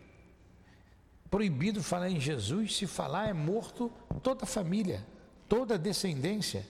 proibido 1.29 1.83
falar 1.83 2.11
em 2.11 2.18
Jesus, 2.18 2.76
se 2.76 2.87
falar 2.87 3.29
é 3.29 3.33
morto 3.33 3.90
toda 4.22 4.44
a 4.44 4.46
família, 4.46 5.05
toda 5.48 5.74
a 5.74 5.79
descendência. 5.79 6.66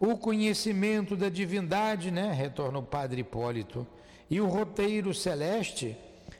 O 0.00 0.16
conhecimento 0.16 1.16
da 1.16 1.28
divindade, 1.28 2.10
né, 2.10 2.32
retorna 2.32 2.78
o 2.78 2.82
padre 2.82 3.22
Hipólito, 3.22 3.86
e 4.30 4.40
o 4.40 4.46
roteiro 4.46 5.12
celeste 5.12 5.96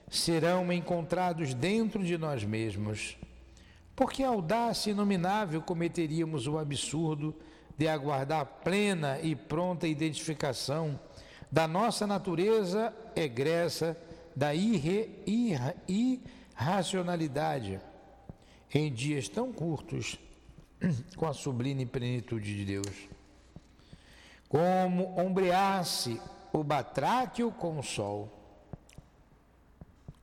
serão 0.08 0.72
encontrados 0.72 1.54
dentro 1.54 2.04
de 2.04 2.16
nós 2.16 2.44
mesmos. 2.44 3.16
Porque 3.96 4.22
audácia 4.22 4.92
inominável 4.92 5.60
cometeríamos 5.60 6.46
o 6.46 6.56
absurdo 6.56 7.34
de 7.76 7.88
aguardar 7.88 8.46
plena 8.62 9.18
e 9.20 9.34
pronta 9.34 9.88
identificação 9.88 10.98
da 11.50 11.66
nossa 11.66 12.06
natureza 12.06 12.94
egressa 13.16 13.96
da 14.36 14.54
irre, 14.54 15.10
irra, 15.26 15.74
irracionalidade 15.88 17.80
em 18.72 18.92
dias 18.92 19.28
tão 19.28 19.52
curtos 19.52 20.16
com 21.16 21.26
a 21.26 21.32
sublime 21.32 21.84
plenitude 21.86 22.56
de 22.56 22.64
Deus. 22.64 23.17
Como 24.48 25.18
ombreasse 25.18 26.20
o 26.52 26.64
batráquio 26.64 27.52
com 27.52 27.78
o 27.78 27.82
sol. 27.82 28.32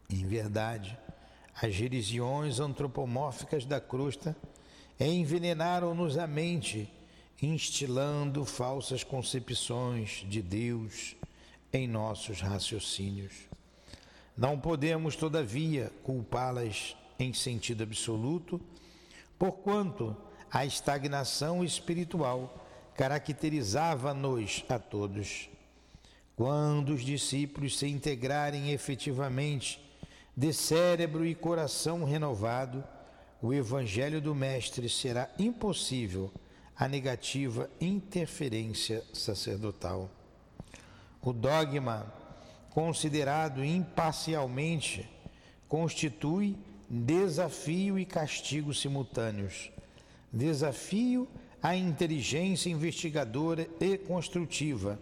Em 0.10 0.26
verdade, 0.26 0.98
as 1.62 1.76
religiões 1.76 2.60
antropomórficas 2.60 3.66
da 3.66 3.80
crosta 3.80 4.36
envenenaram-nos 5.00 6.18
a 6.18 6.26
mente, 6.26 6.92
instilando 7.42 8.46
falsas 8.46 9.04
concepções 9.04 10.26
de 10.28 10.42
Deus 10.42 11.16
em 11.72 11.88
nossos 11.88 12.42
raciocínios. 12.42 13.34
Não 14.38 14.60
podemos, 14.60 15.16
todavia, 15.16 15.92
culpá-las 16.04 16.96
em 17.20 17.34
sentido 17.34 17.84
absoluto, 17.84 18.60
porquanto 19.38 20.16
a 20.52 20.66
estagnação 20.66 21.64
espiritual 21.64 22.65
caracterizava-nos 22.96 24.64
a 24.70 24.80
todos. 24.80 25.50
Quando 26.36 26.90
os 26.90 27.02
discípulos 27.02 27.78
se 27.78 27.88
integrarem 27.88 28.72
efetivamente 28.72 29.80
de 30.36 30.52
cérebro 30.52 31.26
e 31.26 31.34
coração 31.34 32.04
renovado, 32.04 32.84
o 33.42 33.54
Evangelho 33.54 34.20
do 34.20 34.34
Mestre 34.34 34.90
será 34.90 35.30
impossível 35.38 36.32
a 36.76 36.88
negativa 36.88 37.70
interferência 37.80 39.04
sacerdotal. 39.14 40.10
O 41.22 41.32
dogma, 41.32 42.14
considerado 42.70 43.64
imparcialmente, 43.64 45.10
constitui 45.70 46.58
desafio 46.90 47.98
e 47.98 48.06
castigo 48.06 48.74
simultâneos. 48.74 49.72
Desafio 50.32 51.28
a 51.66 51.76
inteligência 51.76 52.70
investigadora 52.70 53.68
e 53.80 53.98
construtiva 53.98 55.00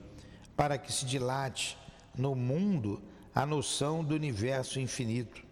para 0.56 0.78
que 0.78 0.94
se 0.94 1.06
dilate 1.06 1.78
no 2.18 2.34
mundo 2.36 3.02
a 3.36 3.46
noção 3.46 4.02
do 4.02 4.16
universo 4.16 4.80
infinito 4.80 5.44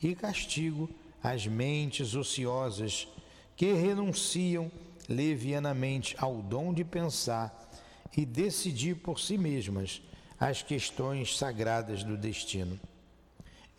e 0.00 0.14
castigo 0.14 0.88
às 1.20 1.48
mentes 1.48 2.14
ociosas 2.14 3.08
que 3.56 3.72
renunciam 3.72 4.70
levianamente 5.08 6.14
ao 6.16 6.36
dom 6.36 6.72
de 6.72 6.84
pensar 6.84 7.68
e 8.16 8.24
decidir 8.24 8.94
por 8.98 9.18
si 9.18 9.36
mesmas 9.36 10.00
as 10.38 10.62
questões 10.62 11.36
sagradas 11.36 12.04
do 12.04 12.16
destino. 12.16 12.78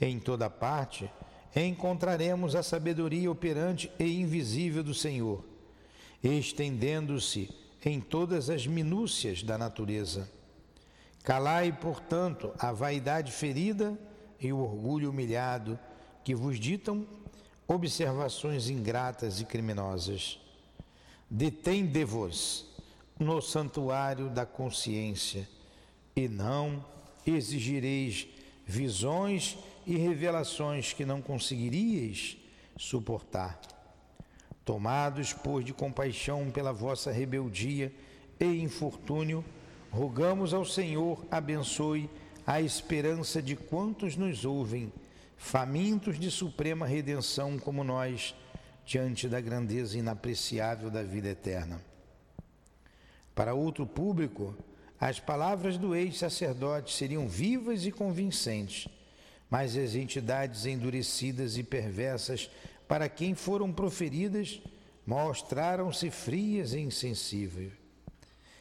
Em 0.01 0.19
toda 0.19 0.49
parte 0.49 1.09
encontraremos 1.55 2.55
a 2.55 2.61
sabedoria 2.61 3.31
operante 3.31 3.89
e 3.97 4.19
invisível 4.19 4.83
do 4.83 4.93
Senhor 4.93 5.52
estendendo-se 6.23 7.49
em 7.83 7.99
todas 7.99 8.49
as 8.49 8.65
minúcias 8.65 9.43
da 9.43 9.57
natureza. 9.57 10.29
Calai, 11.23 11.71
portanto, 11.71 12.51
a 12.57 12.71
vaidade 12.71 13.31
ferida 13.31 13.97
e 14.39 14.51
o 14.51 14.59
orgulho 14.59 15.09
humilhado 15.09 15.79
que 16.23 16.33
vos 16.33 16.59
ditam 16.59 17.05
observações 17.67 18.69
ingratas 18.69 19.39
e 19.39 19.45
criminosas. 19.45 20.39
Detende-vos 21.29 22.67
no 23.19 23.41
santuário 23.41 24.29
da 24.29 24.45
consciência 24.45 25.47
e 26.15 26.27
não 26.27 26.85
exigireis 27.25 28.27
visões 28.65 29.57
e 29.85 29.97
revelações 29.97 30.93
que 30.93 31.05
não 31.05 31.21
conseguiríeis 31.21 32.37
suportar. 32.77 33.59
Tomados, 34.65 35.33
pois, 35.33 35.65
de 35.65 35.73
compaixão 35.73 36.49
pela 36.49 36.71
vossa 36.71 37.11
rebeldia 37.11 37.91
e 38.39 38.61
infortúnio, 38.61 39.43
rogamos 39.91 40.53
ao 40.53 40.65
Senhor 40.65 41.25
abençoe 41.29 42.09
a 42.47 42.61
esperança 42.61 43.41
de 43.41 43.55
quantos 43.55 44.15
nos 44.15 44.45
ouvem, 44.45 44.91
famintos 45.37 46.19
de 46.19 46.31
suprema 46.31 46.85
redenção 46.85 47.59
como 47.59 47.83
nós, 47.83 48.35
diante 48.85 49.27
da 49.27 49.39
grandeza 49.39 49.97
inapreciável 49.97 50.89
da 50.89 51.03
vida 51.03 51.29
eterna. 51.29 51.81
Para 53.35 53.53
outro 53.53 53.85
público, 53.85 54.55
as 54.99 55.19
palavras 55.19 55.77
do 55.77 55.95
ex-sacerdote 55.95 56.93
seriam 56.93 57.27
vivas 57.27 57.85
e 57.85 57.91
convincentes, 57.91 58.87
mas 59.49 59.75
as 59.75 59.95
entidades 59.95 60.65
endurecidas 60.65 61.57
e 61.57 61.63
perversas 61.63 62.49
para 62.87 63.09
quem 63.09 63.33
foram 63.35 63.71
proferidas, 63.71 64.61
mostraram-se 65.05 66.09
frias 66.09 66.73
e 66.73 66.79
insensíveis. 66.79 67.73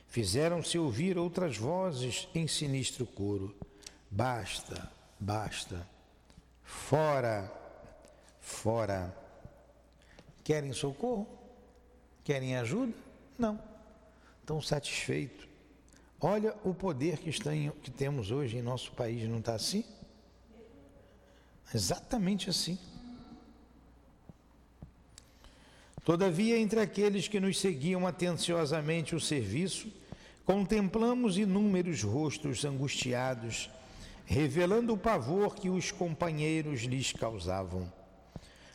Fizeram-se 0.06 0.78
ouvir 0.78 1.16
outras 1.16 1.56
vozes 1.56 2.28
em 2.34 2.46
sinistro 2.46 3.06
coro. 3.06 3.56
Basta, 4.10 4.90
basta. 5.18 5.88
Fora, 6.62 7.50
fora. 8.40 9.16
Querem 10.44 10.72
socorro? 10.72 11.26
Querem 12.24 12.56
ajuda? 12.56 12.92
Não. 13.38 13.58
Estão 14.40 14.60
satisfeitos. 14.60 15.48
Olha 16.20 16.54
o 16.62 16.74
poder 16.74 17.18
que, 17.18 17.30
está 17.30 17.54
em, 17.54 17.70
que 17.70 17.90
temos 17.90 18.30
hoje 18.30 18.56
em 18.58 18.62
nosso 18.62 18.92
país, 18.92 19.28
não 19.28 19.38
está 19.38 19.54
assim? 19.54 19.84
Exatamente 21.74 22.50
assim. 22.50 22.78
Todavia, 26.04 26.58
entre 26.58 26.80
aqueles 26.80 27.28
que 27.28 27.38
nos 27.38 27.60
seguiam 27.60 28.08
atenciosamente 28.08 29.14
o 29.14 29.20
serviço, 29.20 29.86
contemplamos 30.44 31.38
inúmeros 31.38 32.02
rostos 32.02 32.64
angustiados, 32.64 33.70
revelando 34.26 34.92
o 34.92 34.98
pavor 34.98 35.54
que 35.54 35.70
os 35.70 35.92
companheiros 35.92 36.80
lhes 36.82 37.12
causavam. 37.12 37.90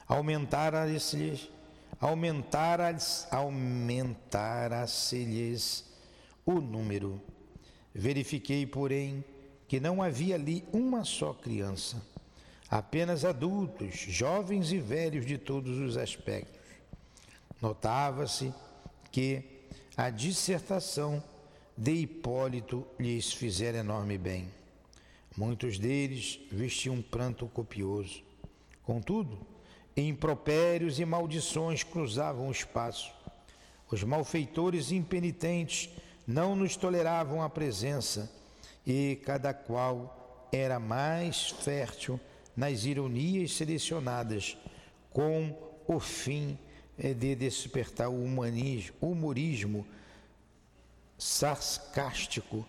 Aumentara-se-lhes 0.07 1.49
aumentara-se 3.29 5.25
lhes 5.25 5.83
o 6.45 6.61
número. 6.61 7.21
Verifiquei, 7.93 8.65
porém, 8.65 9.21
que 9.67 9.81
não 9.81 10.01
havia 10.01 10.35
ali 10.35 10.63
uma 10.71 11.03
só 11.03 11.33
criança, 11.33 12.01
apenas 12.69 13.25
adultos, 13.25 13.95
jovens 13.97 14.71
e 14.71 14.79
velhos 14.79 15.25
de 15.25 15.37
todos 15.37 15.77
os 15.77 15.97
aspectos 15.97 16.56
Notava-se 17.61 18.53
que 19.11 19.43
a 19.95 20.09
dissertação 20.09 21.23
de 21.75 21.91
Hipólito 21.91 22.85
lhes 22.99 23.33
fizera 23.33 23.79
enorme 23.79 24.17
bem. 24.17 24.47
Muitos 25.35 25.77
deles 25.77 26.39
vestiam 26.51 26.95
um 26.95 27.01
pranto 27.01 27.47
copioso. 27.47 28.23
Contudo, 28.83 29.39
impropérios 29.95 30.99
e 30.99 31.05
maldições 31.05 31.83
cruzavam 31.83 32.47
o 32.47 32.51
espaço. 32.51 33.11
Os 33.89 34.03
malfeitores 34.03 34.91
impenitentes 34.91 35.89
não 36.25 36.55
nos 36.55 36.75
toleravam 36.75 37.41
a 37.41 37.49
presença 37.49 38.31
e 38.85 39.19
cada 39.23 39.53
qual 39.53 40.47
era 40.51 40.79
mais 40.79 41.49
fértil 41.49 42.19
nas 42.55 42.85
ironias 42.85 43.53
selecionadas 43.53 44.57
com 45.11 45.55
o 45.87 45.99
fim 45.99 46.57
é 46.97 47.13
de 47.13 47.35
despertar 47.35 48.09
o 48.09 48.23
humanismo, 48.23 48.95
humorismo 49.01 49.85
sarcástico 51.17 52.65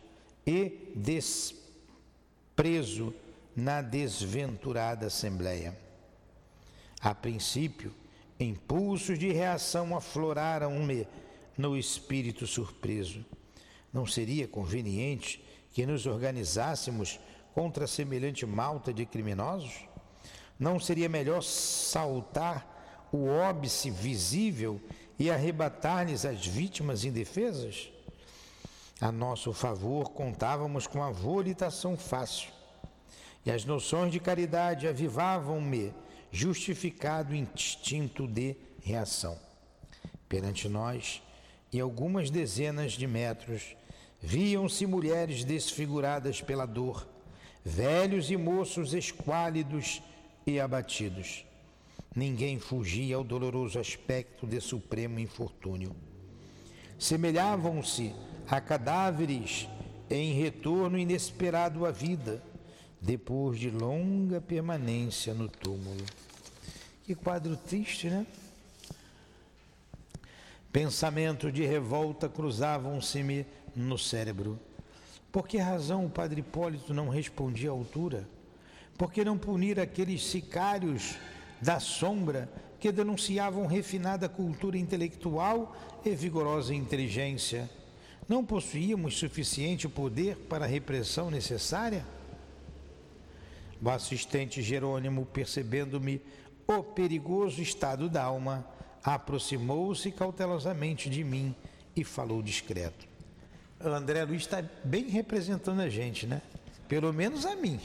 e 0.46 0.92
desprezo 0.94 1.64
na 3.54 3.82
desventurada 3.82 5.06
Assembleia. 5.06 5.76
A 7.00 7.14
princípio, 7.14 7.94
impulsos 8.38 9.18
de 9.18 9.32
reação 9.32 9.96
afloraram-me 9.96 11.06
no 11.56 11.76
espírito 11.76 12.46
surpreso. 12.46 13.24
Não 13.92 14.06
seria 14.06 14.46
conveniente 14.46 15.44
que 15.72 15.84
nos 15.86 16.06
organizássemos 16.06 17.18
contra 17.54 17.86
semelhante 17.86 18.46
malta 18.46 18.92
de 18.92 19.04
criminosos? 19.04 19.72
Não 20.58 20.78
seria 20.78 21.08
melhor 21.08 21.42
saltar 21.42 22.77
o 23.12 23.26
óbice 23.26 23.90
visível 23.90 24.80
e 25.18 25.30
arrebatar-lhes 25.30 26.24
as 26.24 26.46
vítimas 26.46 27.04
indefesas? 27.04 27.90
A 29.00 29.12
nosso 29.12 29.52
favor, 29.52 30.10
contávamos 30.10 30.86
com 30.86 31.02
a 31.02 31.10
volitação 31.10 31.96
fácil, 31.96 32.50
e 33.46 33.50
as 33.50 33.64
noções 33.64 34.12
de 34.12 34.18
caridade 34.18 34.88
avivavam-me, 34.88 35.94
justificado 36.30 37.34
instinto 37.34 38.26
de 38.26 38.56
reação. 38.82 39.38
Perante 40.28 40.68
nós, 40.68 41.22
em 41.72 41.80
algumas 41.80 42.28
dezenas 42.28 42.92
de 42.92 43.06
metros, 43.06 43.76
viam-se 44.20 44.86
mulheres 44.86 45.44
desfiguradas 45.44 46.40
pela 46.42 46.66
dor, 46.66 47.08
velhos 47.64 48.30
e 48.30 48.36
moços 48.36 48.92
esquálidos 48.92 50.02
e 50.46 50.58
abatidos. 50.58 51.44
Ninguém 52.18 52.58
fugia 52.58 53.14
ao 53.14 53.22
doloroso 53.22 53.78
aspecto 53.78 54.44
de 54.44 54.60
supremo 54.60 55.20
infortúnio. 55.20 55.94
Semelhavam-se 56.98 58.12
a 58.48 58.60
cadáveres 58.60 59.68
em 60.10 60.32
retorno 60.32 60.98
inesperado 60.98 61.86
à 61.86 61.92
vida, 61.92 62.42
depois 63.00 63.56
de 63.60 63.70
longa 63.70 64.40
permanência 64.40 65.32
no 65.32 65.48
túmulo. 65.48 66.04
Que 67.04 67.14
quadro 67.14 67.56
triste, 67.56 68.10
né? 68.10 68.26
Pensamentos 70.72 71.52
de 71.52 71.64
revolta 71.64 72.28
cruzavam-se-me 72.28 73.46
no 73.76 73.96
cérebro. 73.96 74.58
Por 75.30 75.46
que 75.46 75.56
razão 75.56 76.06
o 76.06 76.10
padre 76.10 76.40
Hipólito 76.40 76.92
não 76.92 77.08
respondia 77.08 77.70
à 77.70 77.72
altura? 77.72 78.28
Por 78.96 79.12
que 79.12 79.24
não 79.24 79.38
punir 79.38 79.78
aqueles 79.78 80.26
sicários 80.26 81.16
da 81.60 81.80
sombra 81.80 82.48
que 82.78 82.92
denunciavam 82.92 83.66
refinada 83.66 84.28
cultura 84.28 84.78
intelectual 84.78 85.76
e 86.04 86.10
vigorosa 86.14 86.74
inteligência? 86.74 87.68
Não 88.28 88.44
possuíamos 88.44 89.18
suficiente 89.18 89.88
poder 89.88 90.36
para 90.48 90.64
a 90.64 90.68
repressão 90.68 91.30
necessária? 91.30 92.04
O 93.80 93.88
assistente 93.88 94.60
Jerônimo, 94.60 95.24
percebendo-me 95.24 96.20
o 96.66 96.82
perigoso 96.82 97.62
estado 97.62 98.08
da 98.08 98.24
alma, 98.24 98.66
aproximou-se 99.02 100.10
cautelosamente 100.12 101.08
de 101.08 101.24
mim 101.24 101.54
e 101.96 102.04
falou 102.04 102.42
discreto. 102.42 103.06
O 103.80 103.88
André 103.88 104.24
Luiz 104.24 104.42
está 104.42 104.62
bem 104.84 105.08
representando 105.08 105.80
a 105.80 105.88
gente, 105.88 106.26
né? 106.26 106.42
Pelo 106.88 107.12
menos 107.12 107.46
a 107.46 107.54
mim. 107.54 107.80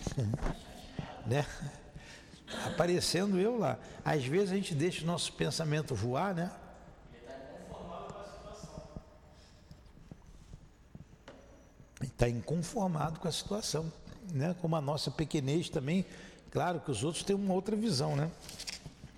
né? 1.25 1.45
Aparecendo 2.65 3.39
eu 3.39 3.57
lá. 3.57 3.77
Às 4.03 4.25
vezes 4.25 4.51
a 4.51 4.55
gente 4.55 4.73
deixa 4.73 5.03
o 5.03 5.07
nosso 5.07 5.33
pensamento 5.33 5.93
voar, 5.93 6.33
né? 6.33 6.51
está 12.23 12.29
inconformado 12.29 13.19
com 13.19 13.27
a 13.27 13.31
situação, 13.31 13.91
né? 14.31 14.55
Como 14.61 14.75
a 14.75 14.81
nossa 14.81 15.11
pequenez 15.11 15.69
também, 15.69 16.05
claro 16.51 16.79
que 16.79 16.91
os 16.91 17.03
outros 17.03 17.23
têm 17.23 17.35
uma 17.35 17.53
outra 17.53 17.75
visão, 17.75 18.15
né? 18.15 18.31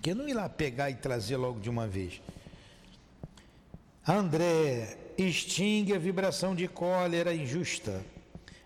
Que 0.02 0.14
não 0.14 0.28
ir 0.28 0.34
lá 0.34 0.48
pegar 0.48 0.90
e 0.90 0.94
trazer 0.94 1.36
logo 1.36 1.60
de 1.60 1.70
uma 1.70 1.86
vez. 1.86 2.20
André, 4.06 4.96
extingue 5.18 5.94
a 5.94 5.98
vibração 5.98 6.54
de 6.54 6.68
cólera 6.68 7.34
injusta. 7.34 8.04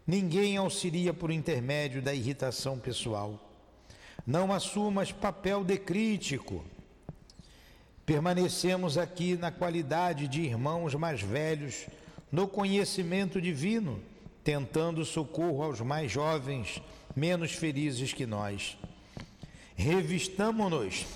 Ninguém 0.06 0.56
auxilia 0.56 1.14
por 1.14 1.30
intermédio 1.30 2.02
da 2.02 2.14
irritação 2.14 2.78
pessoal. 2.78 3.49
Não 4.30 4.52
assumas 4.52 5.10
papel 5.10 5.64
de 5.64 5.76
crítico. 5.76 6.64
Permanecemos 8.06 8.96
aqui 8.96 9.36
na 9.36 9.50
qualidade 9.50 10.28
de 10.28 10.42
irmãos 10.42 10.94
mais 10.94 11.20
velhos, 11.20 11.88
no 12.30 12.46
conhecimento 12.46 13.40
divino 13.40 14.00
tentando 14.44 15.04
socorro 15.04 15.64
aos 15.64 15.80
mais 15.80 16.12
jovens, 16.12 16.80
menos 17.16 17.54
felizes 17.54 18.12
que 18.12 18.24
nós. 18.24 18.78
Revistamo-nos 19.74 21.06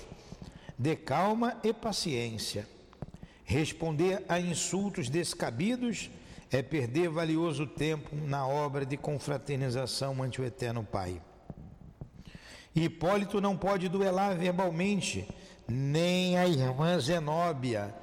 de 0.77 0.97
calma 0.97 1.57
e 1.63 1.71
paciência. 1.71 2.67
Responder 3.45 4.25
a 4.27 4.41
insultos 4.41 5.07
descabidos 5.07 6.09
é 6.51 6.61
perder 6.61 7.07
valioso 7.07 7.65
tempo 7.65 8.13
na 8.13 8.45
obra 8.45 8.85
de 8.85 8.97
confraternização 8.97 10.21
ante 10.21 10.41
o 10.41 10.45
Eterno 10.45 10.83
Pai. 10.83 11.21
Hipólito 12.75 13.39
não 13.39 13.55
pode 13.55 13.87
duelar 13.87 14.35
verbalmente, 14.35 15.25
nem 15.65 16.37
a 16.37 16.45
irmã 16.45 16.99
Zenóbia 16.99 17.95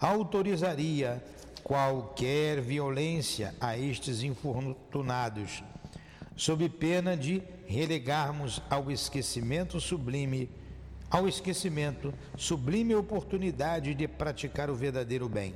autorizaria 0.00 1.22
qualquer 1.62 2.60
violência 2.60 3.54
a 3.60 3.78
estes 3.78 4.24
infortunados, 4.24 5.62
sob 6.34 6.68
pena 6.68 7.16
de 7.16 7.40
relegarmos 7.66 8.60
ao 8.68 8.90
esquecimento 8.90 9.80
sublime, 9.80 10.50
ao 11.08 11.28
esquecimento 11.28 12.12
sublime 12.36 12.96
oportunidade 12.96 13.94
de 13.94 14.08
praticar 14.08 14.68
o 14.68 14.74
verdadeiro 14.74 15.28
bem. 15.28 15.54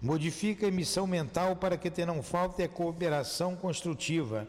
Modifica 0.00 0.64
a 0.64 0.68
emissão 0.68 1.08
mental 1.08 1.56
para 1.56 1.76
que 1.76 2.06
não 2.06 2.22
falte 2.22 2.62
a 2.62 2.68
cooperação 2.68 3.56
construtiva 3.56 4.48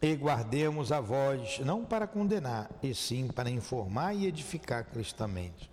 e 0.00 0.14
guardemos 0.14 0.92
a 0.92 1.00
voz, 1.00 1.58
não 1.60 1.84
para 1.84 2.06
condenar, 2.06 2.70
e 2.82 2.94
sim 2.94 3.26
para 3.26 3.50
informar 3.50 4.14
e 4.14 4.26
edificar 4.26 4.84
cristamente. 4.84 5.70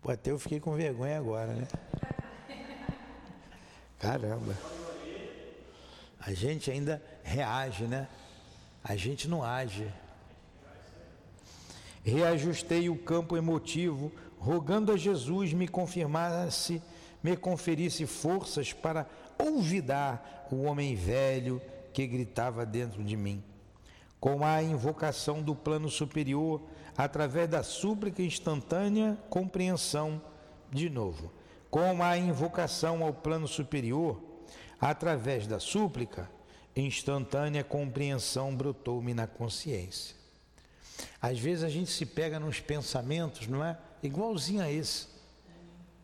Pô, 0.00 0.10
até 0.10 0.30
eu 0.30 0.38
fiquei 0.38 0.58
com 0.58 0.74
vergonha 0.74 1.18
agora, 1.18 1.52
né? 1.52 1.68
Caramba. 3.98 4.56
A 6.18 6.32
gente 6.32 6.70
ainda 6.70 7.02
reage, 7.22 7.84
né? 7.84 8.08
A 8.82 8.96
gente 8.96 9.28
não 9.28 9.42
age. 9.42 9.86
Reajustei 12.02 12.88
o 12.88 12.96
campo 12.96 13.36
emotivo, 13.36 14.10
rogando 14.38 14.90
a 14.90 14.96
Jesus 14.96 15.52
me 15.52 15.68
confirmasse, 15.68 16.82
me 17.22 17.36
conferisse 17.36 18.06
forças 18.06 18.72
para 18.72 19.06
olvidar 19.38 20.48
o 20.50 20.62
homem 20.62 20.94
velho 20.94 21.60
que 21.92 22.06
gritava 22.06 22.64
dentro 22.64 23.04
de 23.04 23.16
mim. 23.18 23.44
Com 24.20 24.44
a 24.44 24.62
invocação 24.62 25.42
do 25.42 25.54
plano 25.54 25.88
superior, 25.88 26.60
através 26.96 27.48
da 27.48 27.62
súplica 27.62 28.22
instantânea 28.22 29.18
compreensão, 29.30 30.20
de 30.70 30.90
novo 30.90 31.40
com 31.70 32.02
a 32.02 32.18
invocação 32.18 33.04
ao 33.04 33.14
plano 33.14 33.46
superior, 33.46 34.20
através 34.80 35.46
da 35.46 35.60
súplica, 35.60 36.28
instantânea 36.74 37.62
compreensão 37.62 38.54
brotou-me 38.54 39.14
na 39.14 39.26
consciência. 39.26 40.16
Às 41.22 41.38
vezes 41.38 41.62
a 41.62 41.68
gente 41.68 41.90
se 41.90 42.04
pega 42.04 42.40
nos 42.40 42.60
pensamentos, 42.60 43.46
não 43.46 43.64
é? 43.64 43.78
Igualzinho 44.02 44.62
a 44.62 44.70
esse, 44.70 45.06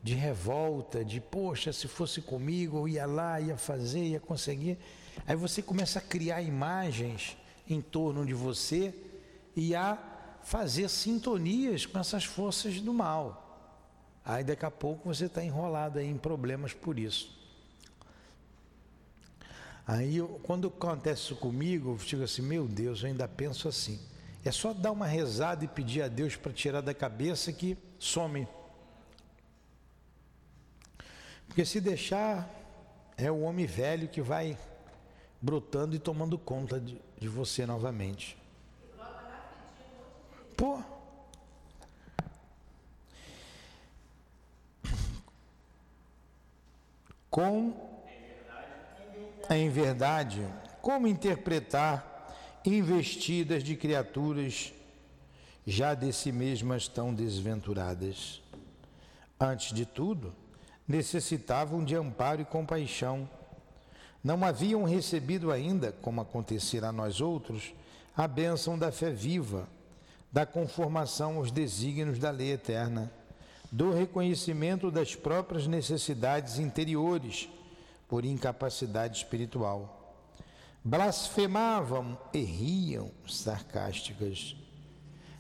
de 0.03 0.15
revolta, 0.15 1.05
de 1.05 1.21
poxa, 1.21 1.73
se 1.73 1.89
fosse 1.89 2.21
comigo, 2.23 2.79
eu 2.79 2.89
ia 2.89 3.07
lá, 3.07 3.41
ia 3.41 3.57
fazer, 3.57 4.05
ia 4.05 4.21
conseguir. 4.21 4.79
Aí 5.27 5.35
você 5.35 5.61
começa 5.61 5.99
a 5.99 6.03
criar 6.03 6.43
imagens 6.43 7.37
em 7.69 7.81
torno 7.81 8.25
de 8.25 8.35
você 8.35 8.95
e 9.55 9.75
a 9.75 9.99
fazer 10.43 10.89
sintonias 10.89 11.87
com 11.87 11.99
essas 11.99 12.25
forças 12.25 12.81
do 12.81 12.93
mal. 12.93 13.43
Aí 14.25 14.45
daqui 14.45 14.65
a 14.65 14.71
pouco 14.71 15.13
você 15.13 15.27
está 15.27 15.43
enrolado 15.43 16.01
em 16.01 16.17
problemas 16.17 16.73
por 16.73 16.99
isso. 16.99 17.37
Aí 19.87 20.19
quando 20.43 20.69
acontece 20.69 21.23
isso 21.23 21.37
comigo, 21.37 21.93
eu 21.93 21.99
fico 21.99 22.23
assim, 22.23 22.43
meu 22.43 22.67
Deus, 22.67 23.03
eu 23.03 23.09
ainda 23.09 23.29
penso 23.29 23.69
assim. 23.69 24.01
É 24.45 24.53
só 24.53 24.73
dar 24.73 24.93
uma 24.93 25.07
rezada 25.07 25.65
e 25.65 25.69
pedir 25.69 26.03
a 26.03 26.09
Deus 26.09 26.37
para 26.37 26.53
tirar 26.53 26.81
da 26.81 26.95
cabeça 26.95 27.53
que 27.53 27.77
some. 27.99 28.47
Porque 31.49 31.65
se 31.65 31.81
deixar, 31.81 32.49
é 33.17 33.31
o 33.31 33.41
homem 33.41 33.67
velho 33.67 34.09
que 34.09 34.21
vai 34.21 34.59
brotando 35.41 35.97
e 35.97 35.99
tomando 35.99 36.39
conta 36.39 36.79
de, 36.81 37.01
de 37.19 37.29
você 37.29 37.67
novamente. 37.67 38.37
Pô, 40.57 40.83
com 47.31 47.87
em 49.51 49.69
verdade, 49.71 50.47
como 50.83 51.07
interpretar 51.07 52.35
investidas 52.65 53.63
de 53.63 53.77
criaturas 53.77 54.73
já 55.67 55.95
de 55.95 56.13
si 56.13 56.33
mesmas 56.33 56.89
tão 56.89 57.15
desventuradas? 57.15 58.43
Antes 59.39 59.73
de 59.73 59.85
tudo, 59.85 60.35
necessitavam 60.89 61.85
de 61.85 61.95
amparo 61.95 62.41
e 62.41 62.45
compaixão. 62.45 63.29
Não 64.27 64.45
haviam 64.45 64.83
recebido 64.83 65.53
ainda, 65.53 65.93
como 66.03 66.21
acontecerá 66.21 66.89
a 66.89 66.93
nós 66.93 67.21
outros, 67.21 67.73
a 68.17 68.27
bênção 68.27 68.77
da 68.77 68.91
fé 68.91 69.09
viva, 69.09 69.69
da 70.33 70.45
conformação 70.45 71.37
aos 71.37 71.53
desígnios 71.53 72.19
da 72.19 72.33
lei 72.33 72.51
eterna, 72.51 73.09
do 73.71 73.93
reconhecimento 73.93 74.91
das 74.91 75.15
próprias 75.15 75.69
necessidades 75.69 76.59
interiores 76.59 77.49
por 78.09 78.25
incapacidade 78.25 79.17
espiritual. 79.19 80.17
Blasfemavam 80.83 82.19
e 82.35 82.41
riam 82.41 83.13
sarcásticas. 83.29 84.57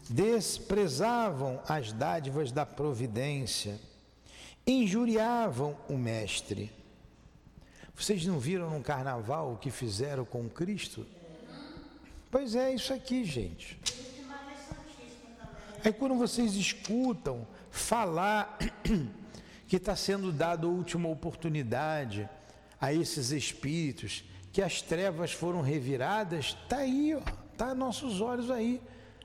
Desprezavam 0.08 1.58
as 1.68 1.90
dádivas 1.90 2.52
da 2.52 2.64
providência. 2.64 3.80
Injuriavam 4.64 5.76
o 5.88 5.98
Mestre. 5.98 6.85
Vocês 7.96 8.26
não 8.26 8.38
viram 8.38 8.68
no 8.68 8.82
carnaval 8.82 9.54
o 9.54 9.56
que 9.56 9.70
fizeram 9.70 10.24
com 10.24 10.48
Cristo? 10.48 11.06
Pois 12.30 12.54
é, 12.54 12.74
isso 12.74 12.92
aqui, 12.92 13.24
gente. 13.24 13.80
Aí 15.82 15.92
quando 15.92 16.14
vocês 16.16 16.54
escutam 16.54 17.46
falar 17.70 18.58
que 19.66 19.76
está 19.76 19.96
sendo 19.96 20.30
dada 20.30 20.66
a 20.66 20.70
última 20.70 21.08
oportunidade 21.08 22.28
a 22.78 22.92
esses 22.92 23.30
espíritos, 23.30 24.24
que 24.52 24.60
as 24.60 24.82
trevas 24.82 25.32
foram 25.32 25.62
reviradas, 25.62 26.56
está 26.62 26.78
aí, 26.78 27.18
está 27.52 27.74
nossos 27.74 28.20
olhos 28.20 28.50
aí, 28.50 28.80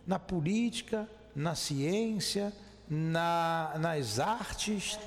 na 0.08 0.18
política, 0.18 1.10
na 1.36 1.56
ciência, 1.56 2.54
na, 2.90 3.74
nas 3.80 4.20
artes, 4.20 4.98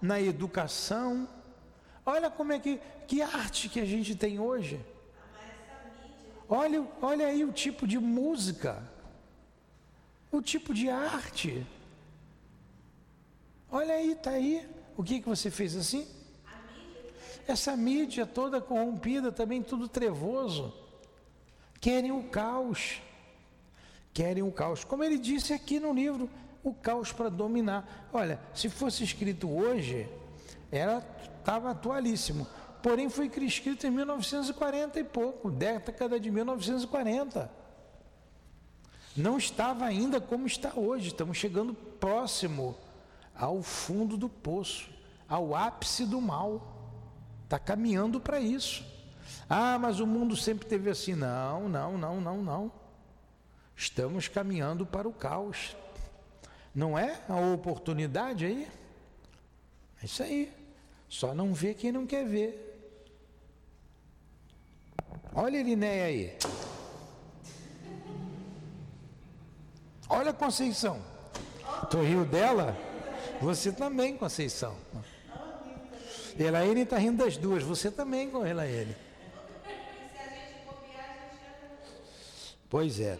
na 0.00 0.20
educação. 0.20 1.28
Olha 2.06 2.30
como 2.30 2.52
é 2.52 2.60
que, 2.60 2.80
que 3.08 3.20
arte 3.20 3.68
que 3.68 3.80
a 3.80 3.84
gente 3.84 4.14
tem 4.14 4.38
hoje. 4.38 4.80
Olha, 6.48 6.86
olha 7.02 7.26
aí 7.26 7.44
o 7.44 7.52
tipo 7.52 7.84
de 7.84 7.98
música, 7.98 8.80
o 10.30 10.40
tipo 10.40 10.72
de 10.72 10.88
arte. 10.88 11.66
Olha 13.68 13.94
aí, 13.94 14.12
está 14.12 14.30
aí. 14.30 14.64
O 14.96 15.02
que, 15.02 15.20
que 15.20 15.28
você 15.28 15.50
fez 15.50 15.74
assim? 15.74 16.06
Essa 17.48 17.76
mídia 17.76 18.24
toda 18.24 18.60
corrompida, 18.60 19.32
também 19.32 19.60
tudo 19.60 19.88
trevoso. 19.88 20.72
Querem 21.80 22.12
o 22.12 22.22
caos. 22.24 23.02
Querem 24.14 24.44
o 24.44 24.52
caos. 24.52 24.84
Como 24.84 25.02
ele 25.02 25.18
disse 25.18 25.52
aqui 25.52 25.80
no 25.80 25.92
livro, 25.92 26.30
o 26.62 26.72
caos 26.72 27.12
para 27.12 27.28
dominar. 27.28 28.08
Olha, 28.12 28.40
se 28.54 28.68
fosse 28.68 29.02
escrito 29.02 29.50
hoje, 29.50 30.08
era 30.70 31.00
estava 31.46 31.70
atualíssimo. 31.70 32.44
Porém, 32.82 33.08
foi 33.08 33.26
escrito 33.28 33.86
em 33.86 33.90
1940 33.90 34.98
e 34.98 35.04
pouco, 35.04 35.48
década 35.48 36.18
de 36.18 36.28
1940. 36.28 37.48
Não 39.16 39.38
estava 39.38 39.84
ainda 39.84 40.20
como 40.20 40.46
está 40.46 40.72
hoje. 40.74 41.08
Estamos 41.08 41.38
chegando 41.38 41.72
próximo 41.72 42.76
ao 43.32 43.62
fundo 43.62 44.16
do 44.16 44.28
poço, 44.28 44.90
ao 45.28 45.54
ápice 45.54 46.04
do 46.04 46.20
mal. 46.20 46.74
Está 47.44 47.60
caminhando 47.60 48.20
para 48.20 48.40
isso. 48.40 48.84
Ah, 49.48 49.78
mas 49.78 50.00
o 50.00 50.06
mundo 50.06 50.36
sempre 50.36 50.66
teve 50.66 50.90
assim. 50.90 51.14
Não, 51.14 51.68
não, 51.68 51.96
não, 51.96 52.20
não, 52.20 52.42
não. 52.42 52.72
Estamos 53.76 54.26
caminhando 54.26 54.84
para 54.84 55.08
o 55.08 55.12
caos. 55.12 55.76
Não 56.74 56.98
é 56.98 57.20
a 57.28 57.38
oportunidade 57.54 58.44
aí? 58.44 58.68
É 60.02 60.06
isso 60.06 60.22
aí. 60.22 60.65
Só 61.08 61.34
não 61.34 61.54
vê 61.54 61.74
quem 61.74 61.92
não 61.92 62.06
quer 62.06 62.26
ver. 62.26 62.62
Olha 65.34 65.60
a 65.60 65.62
Linéia 65.62 66.04
aí. 66.06 66.36
Olha 70.08 70.30
a 70.30 70.34
Conceição. 70.34 71.02
Tu 71.90 72.00
riu 72.00 72.24
dela? 72.24 72.76
Você 73.40 73.70
também, 73.70 74.16
Conceição. 74.16 74.76
Elaine 76.38 76.82
está 76.82 76.98
rindo 76.98 77.24
das 77.24 77.36
duas, 77.36 77.62
você 77.62 77.90
também 77.90 78.30
com 78.30 78.46
Elaine. 78.46 78.94
Pois 82.68 83.00
é. 83.00 83.18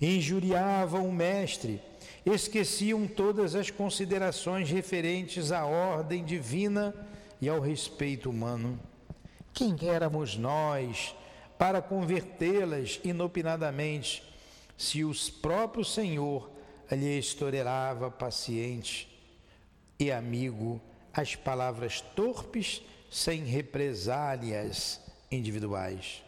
Injuriavam 0.00 1.06
o 1.06 1.12
mestre, 1.12 1.82
esqueciam 2.34 3.06
todas 3.06 3.54
as 3.54 3.70
considerações 3.70 4.70
referentes 4.70 5.52
à 5.52 5.64
ordem 5.64 6.24
divina 6.24 6.94
e 7.40 7.48
ao 7.48 7.60
respeito 7.60 8.28
humano. 8.28 8.78
Quem 9.52 9.76
éramos 9.82 10.36
nós 10.36 11.14
para 11.58 11.82
convertê-las 11.82 13.00
inopinadamente, 13.04 14.22
se 14.76 15.04
o 15.04 15.12
próprio 15.42 15.84
Senhor 15.84 16.50
lhes 16.90 17.34
tolerava 17.34 18.10
paciente 18.10 19.08
e 19.98 20.10
amigo 20.10 20.80
as 21.12 21.36
palavras 21.36 22.00
torpes 22.00 22.82
sem 23.10 23.44
represálias 23.44 25.00
individuais. 25.30 26.22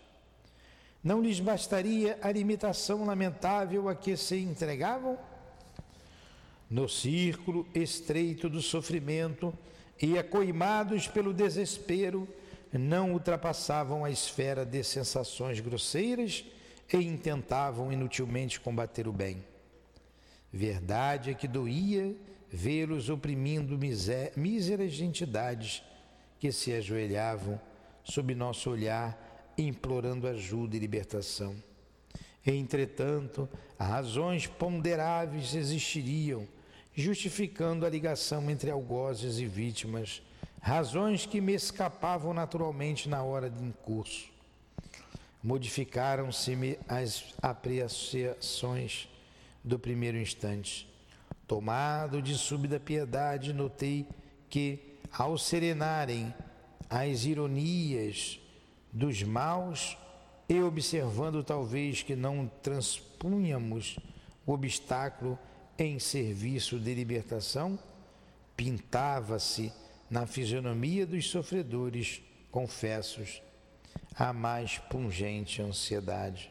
Não 1.02 1.22
lhes 1.22 1.40
bastaria 1.40 2.18
a 2.22 2.30
limitação 2.30 3.04
lamentável 3.04 3.88
a 3.88 3.94
que 3.94 4.16
se 4.16 4.36
entregavam? 4.36 5.18
No 6.72 6.88
círculo 6.88 7.66
estreito 7.74 8.48
do 8.48 8.62
sofrimento 8.62 9.52
e 10.00 10.16
acoimados 10.16 11.06
pelo 11.06 11.34
desespero, 11.34 12.26
não 12.72 13.12
ultrapassavam 13.12 14.06
a 14.06 14.10
esfera 14.10 14.64
de 14.64 14.82
sensações 14.82 15.60
grosseiras 15.60 16.46
e 16.90 16.96
intentavam 16.96 17.92
inutilmente 17.92 18.58
combater 18.58 19.06
o 19.06 19.12
bem. 19.12 19.44
Verdade 20.50 21.32
é 21.32 21.34
que 21.34 21.46
doía 21.46 22.16
vê-los 22.50 23.10
oprimindo 23.10 23.78
míseras 24.34 24.98
entidades 24.98 25.82
que 26.40 26.50
se 26.50 26.72
ajoelhavam 26.72 27.60
sob 28.02 28.34
nosso 28.34 28.70
olhar, 28.70 29.52
implorando 29.58 30.26
ajuda 30.26 30.74
e 30.74 30.78
libertação. 30.78 31.54
Entretanto, 32.46 33.46
razões 33.78 34.46
ponderáveis 34.46 35.54
existiriam, 35.54 36.48
justificando 36.94 37.86
a 37.86 37.90
ligação 37.90 38.50
entre 38.50 38.70
algozes 38.70 39.38
e 39.38 39.46
vítimas, 39.46 40.22
razões 40.60 41.26
que 41.26 41.40
me 41.40 41.54
escapavam 41.54 42.32
naturalmente 42.32 43.08
na 43.08 43.22
hora 43.22 43.48
de 43.48 43.62
incurso. 43.62 44.30
Modificaram-se-me 45.42 46.78
as 46.88 47.34
apreciações 47.42 49.08
do 49.64 49.78
primeiro 49.78 50.18
instante 50.18 50.92
Tomado 51.52 52.22
de 52.22 52.34
súbita 52.38 52.80
piedade, 52.80 53.52
notei 53.52 54.06
que, 54.48 54.98
ao 55.12 55.36
serenarem 55.36 56.34
as 56.88 57.26
ironias 57.26 58.40
dos 58.90 59.22
maus 59.22 59.98
e 60.48 60.62
observando 60.62 61.44
talvez 61.44 62.02
que 62.02 62.16
não 62.16 62.50
transpunhamos 62.62 63.98
o 64.46 64.52
obstáculo 64.52 65.38
em 65.78 65.98
serviço 65.98 66.78
de 66.78 66.94
libertação, 66.94 67.78
pintava-se 68.56 69.72
na 70.10 70.26
fisionomia 70.26 71.06
dos 71.06 71.30
sofredores 71.30 72.22
confessos 72.50 73.42
a 74.14 74.32
mais 74.32 74.78
pungente 74.78 75.62
ansiedade. 75.62 76.50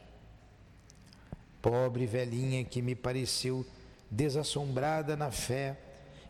Pobre 1.60 2.06
velhinha 2.06 2.64
que 2.64 2.82
me 2.82 2.94
pareceu 2.94 3.64
desassombrada 4.10 5.16
na 5.16 5.30
fé, 5.30 5.78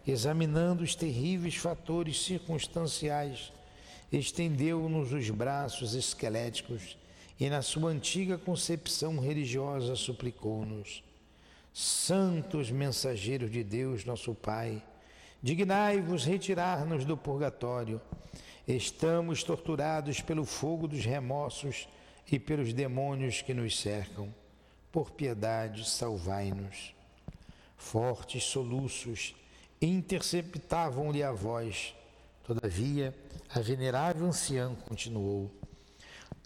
examinando 0.06 0.84
os 0.84 0.94
terríveis 0.94 1.56
fatores 1.56 2.22
circunstanciais, 2.22 3.52
estendeu-nos 4.12 5.12
os 5.12 5.30
braços 5.30 5.94
esqueléticos 5.94 6.98
e, 7.40 7.48
na 7.48 7.62
sua 7.62 7.90
antiga 7.90 8.36
concepção 8.36 9.18
religiosa, 9.18 9.96
suplicou-nos: 9.96 11.02
Santos 11.72 12.70
mensageiros 12.70 13.50
de 13.50 13.64
Deus, 13.64 14.04
nosso 14.04 14.34
Pai, 14.34 14.82
dignai-vos 15.42 16.24
retirar-nos 16.24 17.04
do 17.06 17.16
purgatório. 17.16 18.00
Estamos 18.68 19.42
torturados 19.42 20.20
pelo 20.20 20.44
fogo 20.44 20.86
dos 20.86 21.04
remorsos 21.04 21.88
e 22.30 22.38
pelos 22.38 22.74
demônios 22.74 23.40
que 23.40 23.54
nos 23.54 23.80
cercam. 23.80 24.32
Por 24.92 25.12
piedade, 25.12 25.88
salvai-nos. 25.88 26.94
Fortes 27.76 28.44
soluços 28.44 29.34
interceptavam-lhe 29.80 31.22
a 31.22 31.32
voz. 31.32 31.94
Todavia, 32.44 33.16
a 33.48 33.60
venerável 33.60 34.26
anciã 34.26 34.74
continuou: 34.86 35.50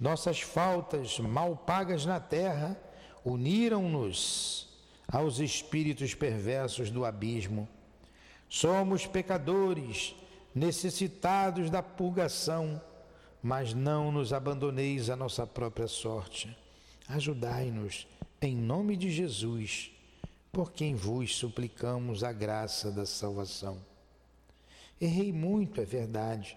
Nossas 0.00 0.40
faltas 0.40 1.18
mal 1.18 1.56
pagas 1.56 2.06
na 2.06 2.20
terra 2.20 2.80
uniram-nos 3.24 4.65
aos 5.08 5.38
espíritos 5.38 6.14
perversos 6.14 6.90
do 6.90 7.04
abismo. 7.04 7.68
Somos 8.48 9.06
pecadores, 9.06 10.14
necessitados 10.54 11.70
da 11.70 11.82
purgação, 11.82 12.80
mas 13.42 13.74
não 13.74 14.10
nos 14.10 14.32
abandoneis 14.32 15.10
à 15.10 15.16
nossa 15.16 15.46
própria 15.46 15.86
sorte. 15.86 16.56
Ajudai-nos, 17.08 18.06
em 18.40 18.56
nome 18.56 18.96
de 18.96 19.10
Jesus, 19.10 19.90
por 20.52 20.72
quem 20.72 20.94
vos 20.94 21.36
suplicamos 21.36 22.24
a 22.24 22.32
graça 22.32 22.90
da 22.90 23.06
salvação. 23.06 23.78
Errei 25.00 25.32
muito, 25.32 25.80
é 25.80 25.84
verdade. 25.84 26.56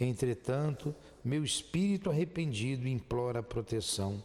Entretanto, 0.00 0.94
meu 1.24 1.44
espírito 1.44 2.10
arrependido 2.10 2.88
implora 2.88 3.42
proteção. 3.42 4.22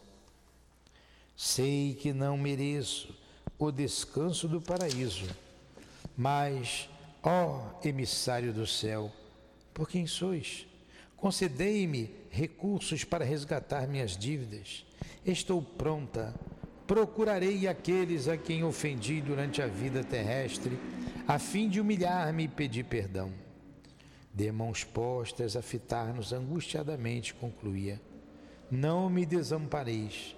Sei 1.36 1.94
que 1.94 2.12
não 2.12 2.38
mereço 2.38 3.14
o 3.58 3.70
descanso 3.70 4.48
do 4.48 4.60
paraíso, 4.60 5.26
mas, 6.16 6.88
ó 7.22 7.78
emissário 7.84 8.52
do 8.52 8.66
céu, 8.66 9.10
por 9.72 9.88
quem 9.88 10.06
sois? 10.06 10.66
Concedei-me 11.16 12.10
recursos 12.30 13.02
para 13.02 13.24
resgatar 13.24 13.88
minhas 13.88 14.16
dívidas. 14.16 14.84
Estou 15.24 15.62
pronta. 15.62 16.34
Procurarei 16.86 17.66
aqueles 17.66 18.28
a 18.28 18.36
quem 18.36 18.62
ofendi 18.62 19.20
durante 19.20 19.62
a 19.62 19.66
vida 19.66 20.04
terrestre, 20.04 20.78
a 21.26 21.38
fim 21.38 21.68
de 21.68 21.80
humilhar-me 21.80 22.44
e 22.44 22.48
pedir 22.48 22.84
perdão. 22.84 23.32
De 24.32 24.52
mãos 24.52 24.84
postas 24.84 25.56
a 25.56 25.62
fitar-nos 25.62 26.32
angustiadamente, 26.32 27.32
concluía: 27.32 28.00
Não 28.70 29.08
me 29.08 29.24
desampareis, 29.24 30.36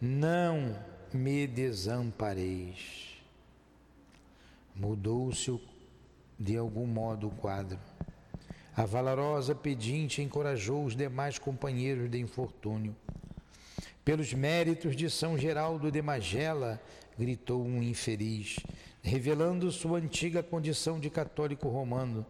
não 0.00 0.74
me 1.16 1.46
desampareis. 1.46 3.16
Mudou-se 4.74 5.58
de 6.38 6.56
algum 6.56 6.86
modo 6.86 7.28
o 7.28 7.30
quadro. 7.30 7.78
A 8.76 8.84
valorosa 8.84 9.54
pedinte 9.54 10.20
encorajou 10.20 10.84
os 10.84 10.94
demais 10.94 11.38
companheiros 11.38 12.10
de 12.10 12.20
infortúnio. 12.20 12.94
Pelos 14.04 14.34
méritos 14.34 14.94
de 14.94 15.08
São 15.08 15.38
Geraldo 15.38 15.90
de 15.90 16.02
Magela, 16.02 16.80
gritou 17.18 17.64
um 17.64 17.82
infeliz, 17.82 18.56
revelando 19.02 19.72
sua 19.72 19.98
antiga 19.98 20.42
condição 20.42 21.00
de 21.00 21.08
católico 21.08 21.68
romano. 21.68 22.24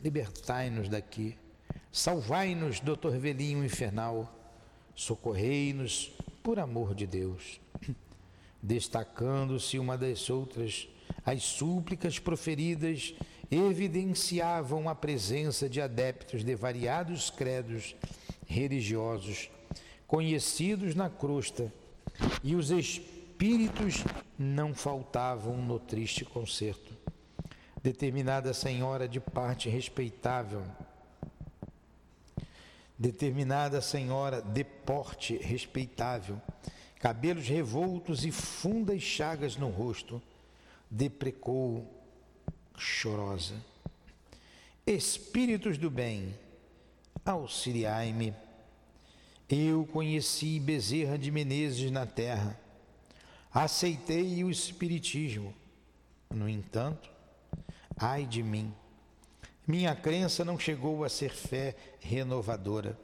Libertai-nos 0.00 0.88
daqui. 0.88 1.36
Salvai-nos, 1.90 2.78
doutor 2.78 3.18
Velinho 3.18 3.64
infernal. 3.64 4.32
Socorrei-nos, 4.94 6.12
por 6.42 6.58
amor 6.58 6.94
de 6.94 7.06
Deus. 7.06 7.60
Destacando-se 8.62 9.78
uma 9.78 9.98
das 9.98 10.30
outras, 10.30 10.88
as 11.24 11.42
súplicas 11.42 12.18
proferidas 12.18 13.14
evidenciavam 13.50 14.88
a 14.88 14.94
presença 14.94 15.68
de 15.68 15.80
adeptos 15.80 16.44
de 16.44 16.54
variados 16.54 17.28
credos 17.28 17.94
religiosos, 18.46 19.50
conhecidos 20.06 20.94
na 20.94 21.10
crosta, 21.10 21.72
e 22.42 22.54
os 22.54 22.70
espíritos 22.70 24.04
não 24.38 24.74
faltavam 24.74 25.56
no 25.56 25.78
triste 25.78 26.24
concerto. 26.24 26.96
Determinada 27.82 28.54
senhora 28.54 29.08
de 29.08 29.18
parte 29.18 29.68
respeitável, 29.68 30.62
determinada 32.96 33.80
senhora 33.80 34.40
de 34.40 34.62
porte 34.62 35.36
respeitável, 35.36 36.40
cabelos 37.02 37.48
revoltos 37.48 38.24
e 38.24 38.30
fundas 38.30 39.02
chagas 39.02 39.56
no 39.56 39.68
rosto, 39.68 40.22
deprecou 40.88 41.84
chorosa. 42.78 43.56
Espíritos 44.86 45.76
do 45.76 45.90
bem, 45.90 46.32
auxiliai-me. 47.26 48.32
Eu 49.48 49.84
conheci 49.84 50.60
Bezerra 50.60 51.18
de 51.18 51.32
Menezes 51.32 51.90
na 51.90 52.06
terra, 52.06 52.56
aceitei 53.52 54.44
o 54.44 54.50
Espiritismo. 54.50 55.52
No 56.30 56.48
entanto, 56.48 57.10
ai 57.96 58.24
de 58.24 58.44
mim, 58.44 58.72
minha 59.66 59.96
crença 59.96 60.44
não 60.44 60.56
chegou 60.56 61.02
a 61.02 61.08
ser 61.08 61.32
fé 61.32 61.74
renovadora. 61.98 62.96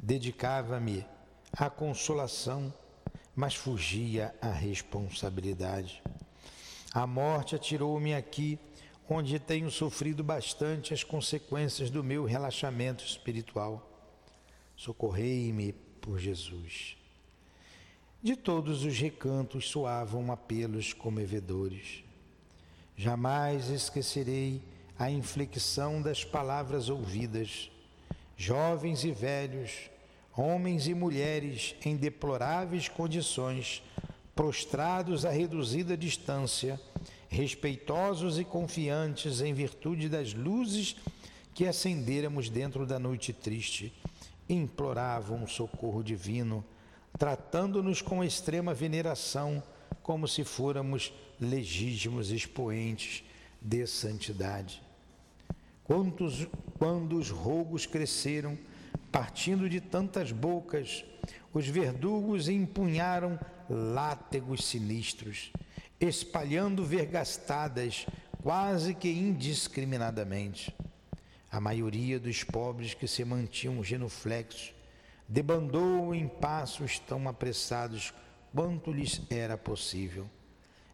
Dedicava-me 0.00 1.04
à 1.52 1.68
consolação, 1.70 2.72
mas 3.34 3.54
fugia 3.54 4.34
à 4.40 4.50
responsabilidade. 4.50 6.02
A 6.92 7.06
morte 7.06 7.54
atirou-me 7.54 8.14
aqui, 8.14 8.58
onde 9.08 9.38
tenho 9.38 9.70
sofrido 9.70 10.24
bastante 10.24 10.94
as 10.94 11.04
consequências 11.04 11.90
do 11.90 12.02
meu 12.02 12.24
relaxamento 12.24 13.04
espiritual. 13.04 13.86
Socorrei-me 14.74 15.72
por 16.00 16.18
Jesus. 16.18 16.96
De 18.22 18.34
todos 18.34 18.84
os 18.84 18.98
recantos 18.98 19.68
soavam 19.68 20.32
apelos 20.32 20.92
comovedores. 20.92 22.02
Jamais 22.96 23.68
esquecerei 23.68 24.62
a 24.98 25.10
inflexão 25.10 26.00
das 26.00 26.24
palavras 26.24 26.88
ouvidas. 26.88 27.70
Jovens 28.36 29.04
e 29.04 29.12
velhos, 29.12 29.90
homens 30.36 30.86
e 30.86 30.94
mulheres 30.94 31.74
em 31.84 31.96
deploráveis 31.96 32.88
condições, 32.88 33.82
prostrados 34.34 35.24
a 35.24 35.30
reduzida 35.30 35.96
distância, 35.96 36.78
respeitosos 37.28 38.38
e 38.38 38.44
confiantes 38.44 39.40
em 39.40 39.54
virtude 39.54 40.08
das 40.08 40.34
luzes 40.34 40.96
que 41.54 41.66
acendêramos 41.66 42.50
dentro 42.50 42.86
da 42.86 42.98
noite 42.98 43.32
triste, 43.32 43.92
imploravam 44.48 45.44
o 45.44 45.48
socorro 45.48 46.02
divino, 46.02 46.62
tratando-nos 47.18 48.02
com 48.02 48.22
extrema 48.22 48.74
veneração, 48.74 49.62
como 50.02 50.28
se 50.28 50.44
fôramos 50.44 51.12
legítimos 51.40 52.30
expoentes 52.30 53.24
de 53.60 53.86
santidade. 53.86 54.82
Quantos, 55.82 56.46
quando 56.78 57.16
os 57.16 57.30
rogos 57.30 57.86
cresceram, 57.86 58.58
partindo 59.10 59.68
de 59.68 59.80
tantas 59.80 60.32
bocas, 60.32 61.04
os 61.52 61.66
verdugos 61.66 62.48
empunharam 62.48 63.38
látegos 63.68 64.64
sinistros, 64.64 65.52
espalhando 66.00 66.84
vergastadas 66.84 68.06
quase 68.42 68.94
que 68.94 69.08
indiscriminadamente. 69.08 70.74
A 71.50 71.60
maioria 71.60 72.20
dos 72.20 72.44
pobres 72.44 72.94
que 72.94 73.08
se 73.08 73.24
mantinham 73.24 73.82
genuflexos 73.82 74.74
debandou 75.28 76.14
em 76.14 76.28
passos 76.28 76.98
tão 76.98 77.28
apressados 77.28 78.12
quanto 78.54 78.92
lhes 78.92 79.20
era 79.28 79.58
possível, 79.58 80.28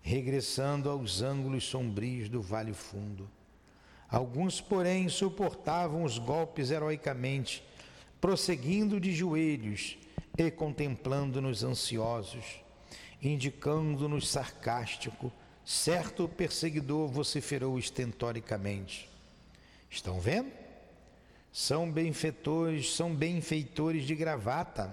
regressando 0.00 0.88
aos 0.88 1.22
ângulos 1.22 1.64
sombrios 1.64 2.28
do 2.28 2.40
vale 2.40 2.72
fundo. 2.72 3.28
Alguns, 4.09 4.61
porém, 4.61 5.09
suportavam 5.09 6.05
os 6.05 6.18
golpes 6.18 6.70
heroicamente, 6.70 7.64
prosseguindo 8.22 9.00
de 9.00 9.12
joelhos 9.12 9.98
e 10.38 10.48
contemplando-nos 10.48 11.64
ansiosos, 11.64 12.62
indicando-nos 13.20 14.28
sarcástico, 14.28 15.32
certo 15.64 16.28
perseguidor 16.28 17.08
vociferou 17.08 17.76
estentoricamente. 17.80 19.10
Estão 19.90 20.20
vendo? 20.20 20.52
São 21.52 21.90
benfeitores, 21.90 22.94
são 22.94 23.12
benfeitores 23.12 24.04
de 24.04 24.14
gravata. 24.14 24.92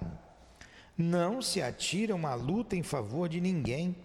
Não 0.98 1.40
se 1.40 1.62
atiram 1.62 2.26
à 2.26 2.34
luta 2.34 2.76
em 2.76 2.84
favor 2.84 3.30
de 3.30 3.40
ninguém. 3.40 3.96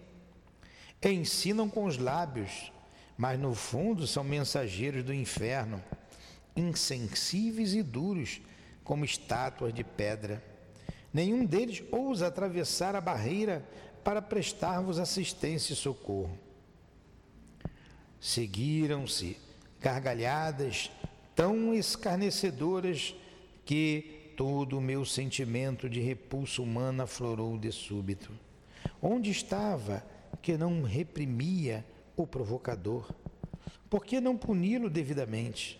Ensinam 1.03 1.67
com 1.67 1.85
os 1.85 1.97
lábios, 1.97 2.71
mas 3.17 3.39
no 3.39 3.55
fundo 3.55 4.05
são 4.05 4.23
mensageiros 4.23 5.03
do 5.03 5.13
inferno, 5.13 5.83
insensíveis 6.55 7.73
e 7.73 7.81
duros, 7.81 8.39
como 8.85 9.03
estátuas 9.03 9.73
de 9.73 9.83
pedra. 9.83 10.41
Nenhum 11.11 11.43
deles 11.45 11.83
ousa 11.91 12.27
atravessar 12.27 12.95
a 12.95 13.01
barreira 13.01 13.67
para 14.03 14.21
prestar-vos 14.21 14.99
assistência 14.99 15.73
e 15.73 15.75
socorro. 15.75 16.37
Seguiram-se 18.21 19.37
gargalhadas 19.81 20.91
tão 21.35 21.73
escarnecedoras 21.73 23.15
que 23.65 24.31
todo 24.37 24.77
o 24.77 24.81
meu 24.81 25.03
sentimento 25.03 25.89
de 25.89 25.99
repulsa 25.99 26.61
humana 26.61 27.03
aflorou 27.03 27.57
de 27.57 27.71
súbito. 27.71 28.31
Onde 29.01 29.31
estava 29.31 30.05
que 30.41 30.57
não 30.57 30.83
reprimia 30.83 31.83
o 32.15 32.27
provocador? 32.27 33.11
Por 33.89 34.05
que 34.05 34.21
não 34.21 34.37
puni-lo 34.37 34.89
devidamente? 34.89 35.79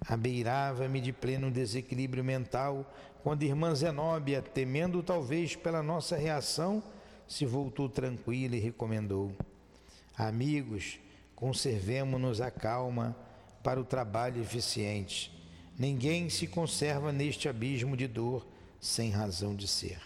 Abeirava-me 0.00 1.00
de 1.00 1.12
pleno 1.12 1.50
desequilíbrio 1.50 2.22
mental 2.22 2.92
quando 3.22 3.42
irmã 3.42 3.74
Zenóbia, 3.74 4.40
temendo 4.42 5.02
talvez 5.02 5.56
pela 5.56 5.82
nossa 5.82 6.16
reação, 6.16 6.82
se 7.26 7.44
voltou 7.44 7.88
tranquila 7.88 8.56
e 8.56 8.60
recomendou: 8.60 9.32
Amigos, 10.16 10.98
conservemo-nos 11.34 12.40
a 12.40 12.50
calma 12.50 13.16
para 13.62 13.80
o 13.80 13.84
trabalho 13.84 14.40
eficiente. 14.40 15.32
Ninguém 15.78 16.30
se 16.30 16.46
conserva 16.46 17.12
neste 17.12 17.48
abismo 17.48 17.96
de 17.96 18.06
dor 18.06 18.46
sem 18.80 19.10
razão 19.10 19.54
de 19.54 19.66
ser. 19.66 20.00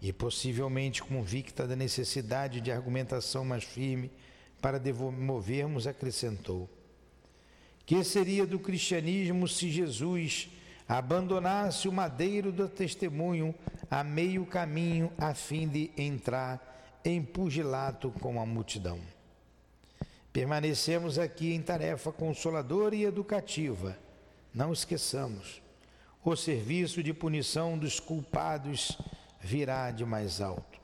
e 0.00 0.12
possivelmente 0.12 1.00
convicta 1.00 1.64
da 1.64 1.76
necessidade 1.76 2.60
de 2.60 2.72
argumentação 2.72 3.44
mais 3.44 3.62
firme 3.62 4.10
para 4.60 4.78
demovermos, 4.78 5.86
acrescentou: 5.86 6.68
Que 7.84 8.02
seria 8.04 8.46
do 8.46 8.58
cristianismo 8.58 9.46
se 9.48 9.70
Jesus 9.70 10.50
abandonasse 10.88 11.88
o 11.88 11.92
madeiro 11.92 12.52
do 12.52 12.68
testemunho 12.68 13.54
a 13.90 14.04
meio 14.04 14.46
caminho 14.46 15.12
a 15.18 15.34
fim 15.34 15.68
de 15.68 15.90
entrar 15.96 17.00
em 17.04 17.22
pugilato 17.22 18.10
com 18.10 18.40
a 18.40 18.46
multidão? 18.46 19.00
Permanecemos 20.32 21.18
aqui 21.18 21.52
em 21.52 21.60
tarefa 21.60 22.10
consoladora 22.10 22.94
e 22.94 23.04
educativa. 23.04 23.98
Não 24.54 24.72
esqueçamos 24.72 25.62
o 26.24 26.36
serviço 26.36 27.02
de 27.02 27.12
punição 27.12 27.76
dos 27.76 27.98
culpados 27.98 28.96
virá 29.40 29.90
de 29.90 30.04
mais 30.04 30.40
alto. 30.40 30.80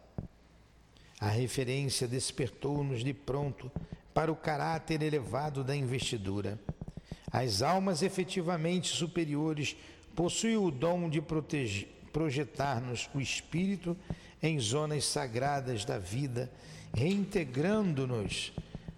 A 1.21 1.29
referência 1.29 2.09
despertou-nos 2.09 3.05
de 3.05 3.15
pronto 3.15 3.71
para 4.13 4.33
o 4.33 4.37
caráter 4.37 5.01
elevado 5.01 5.63
da 5.63 5.77
investidura. 5.77 6.59
As 7.31 7.63
almas 7.63 8.03
efetivamente 8.03 8.89
superiores 8.89 9.77
possuem 10.15 10.57
o 10.57 10.71
dom 10.71 11.09
de 11.09 11.23
projetar-nos 12.13 13.09
o 13.15 13.21
espírito 13.21 13.97
em 14.43 14.59
zonas 14.59 15.05
sagradas 15.05 15.85
da 15.85 15.99
vida, 15.99 16.51
reintegrando-nos 16.95 18.53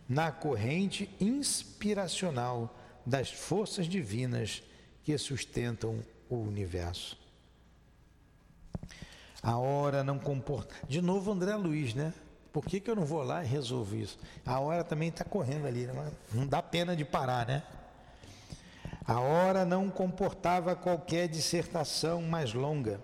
na 0.08 0.30
corrente 0.30 1.08
inspiracional 1.20 2.76
das 3.04 3.30
forças 3.30 3.86
divinas 3.86 4.62
que 5.02 5.16
sustentam 5.18 6.02
o 6.28 6.36
universo. 6.36 7.18
A 9.42 9.56
hora 9.56 10.04
não 10.04 10.18
comporta. 10.18 10.74
De 10.86 11.00
novo, 11.00 11.32
André 11.32 11.56
Luiz, 11.56 11.94
né? 11.94 12.12
Por 12.52 12.64
que, 12.64 12.80
que 12.80 12.90
eu 12.90 12.96
não 12.96 13.04
vou 13.04 13.22
lá 13.22 13.42
e 13.42 13.46
resolvo 13.46 13.96
isso? 13.96 14.18
A 14.44 14.58
hora 14.58 14.84
também 14.84 15.08
está 15.08 15.24
correndo 15.24 15.66
ali, 15.66 15.86
né? 15.86 16.12
não 16.32 16.46
dá 16.46 16.60
pena 16.60 16.96
de 16.96 17.04
parar, 17.04 17.46
né? 17.46 17.62
A 19.10 19.18
hora 19.18 19.64
não 19.64 19.90
comportava 19.90 20.76
qualquer 20.76 21.26
dissertação 21.26 22.22
mais 22.22 22.54
longa 22.54 23.00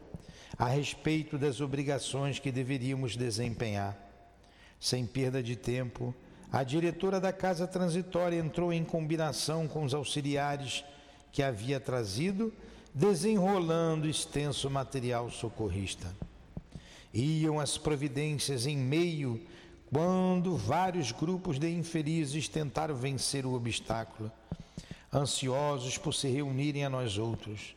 a 0.56 0.66
respeito 0.66 1.36
das 1.36 1.60
obrigações 1.60 2.38
que 2.38 2.52
deveríamos 2.52 3.16
desempenhar. 3.16 3.98
Sem 4.78 5.04
perda 5.04 5.42
de 5.42 5.56
tempo, 5.56 6.14
a 6.52 6.62
diretora 6.62 7.18
da 7.18 7.32
casa 7.32 7.66
transitória 7.66 8.38
entrou 8.38 8.72
em 8.72 8.84
combinação 8.84 9.66
com 9.66 9.82
os 9.82 9.94
auxiliares 9.94 10.84
que 11.32 11.42
havia 11.42 11.80
trazido 11.80 12.54
desenrolando 12.94 14.08
extenso 14.08 14.70
material 14.70 15.28
socorrista. 15.28 16.06
Iam 17.12 17.58
as 17.58 17.76
providências 17.76 18.64
em 18.64 18.76
meio 18.76 19.44
quando 19.92 20.56
vários 20.56 21.10
grupos 21.10 21.58
de 21.58 21.68
infelizes 21.68 22.46
tentaram 22.46 22.94
vencer 22.94 23.44
o 23.44 23.54
obstáculo, 23.54 24.30
ansiosos 25.12 25.98
por 25.98 26.14
se 26.14 26.28
reunirem 26.28 26.84
a 26.84 26.90
nós 26.90 27.18
outros. 27.18 27.76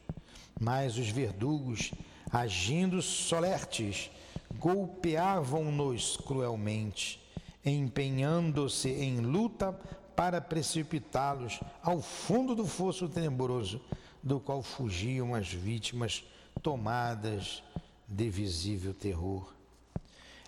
Mas 0.60 0.98
os 0.98 1.10
verdugos, 1.10 1.92
agindo 2.32 3.02
solertes, 3.02 4.12
golpeavam-nos 4.58 6.18
cruelmente, 6.18 7.22
empenhando-se 7.64 8.90
em 8.90 9.20
luta 9.20 9.72
para 10.16 10.42
precipitá-los 10.42 11.60
ao 11.82 12.02
fundo 12.02 12.54
do 12.54 12.66
fosso 12.66 13.08
tenebroso 13.08 13.82
do 14.22 14.40
qual 14.40 14.62
fugiam 14.62 15.34
as 15.34 15.48
vítimas 15.48 16.26
tomadas 16.62 17.64
de 18.06 18.30
visível 18.30 18.94
terror. 18.94 19.54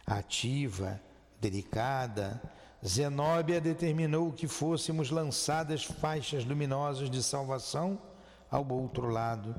Ativa, 0.06 1.00
delicada, 1.40 2.42
Zenóbia 2.86 3.62
determinou 3.62 4.32
que 4.32 4.48
fôssemos 4.48 5.12
lançadas 5.12 5.84
faixas 5.84 6.44
luminosas 6.44 7.10
de 7.10 7.22
salvação 7.22 8.00
ao 8.50 8.68
outro 8.72 9.08
lado, 9.08 9.56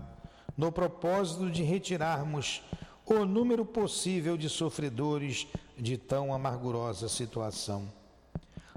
no 0.57 0.73
propósito 0.73 1.51
de 1.51 1.63
retirarmos 1.63 2.63
o 3.07 3.25
número 3.25 3.65
possível 3.65 4.37
de 4.37 4.49
sofredores 4.49 5.47
de 5.79 5.97
tão 5.97 6.35
amargurosa 6.35 7.09
situação. 7.09 7.91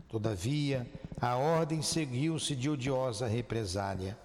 Todavia, 0.08 0.90
a 1.20 1.36
ordem 1.36 1.82
seguiu-se 1.82 2.56
de 2.56 2.70
odiosa 2.70 3.28
represália. 3.28 4.18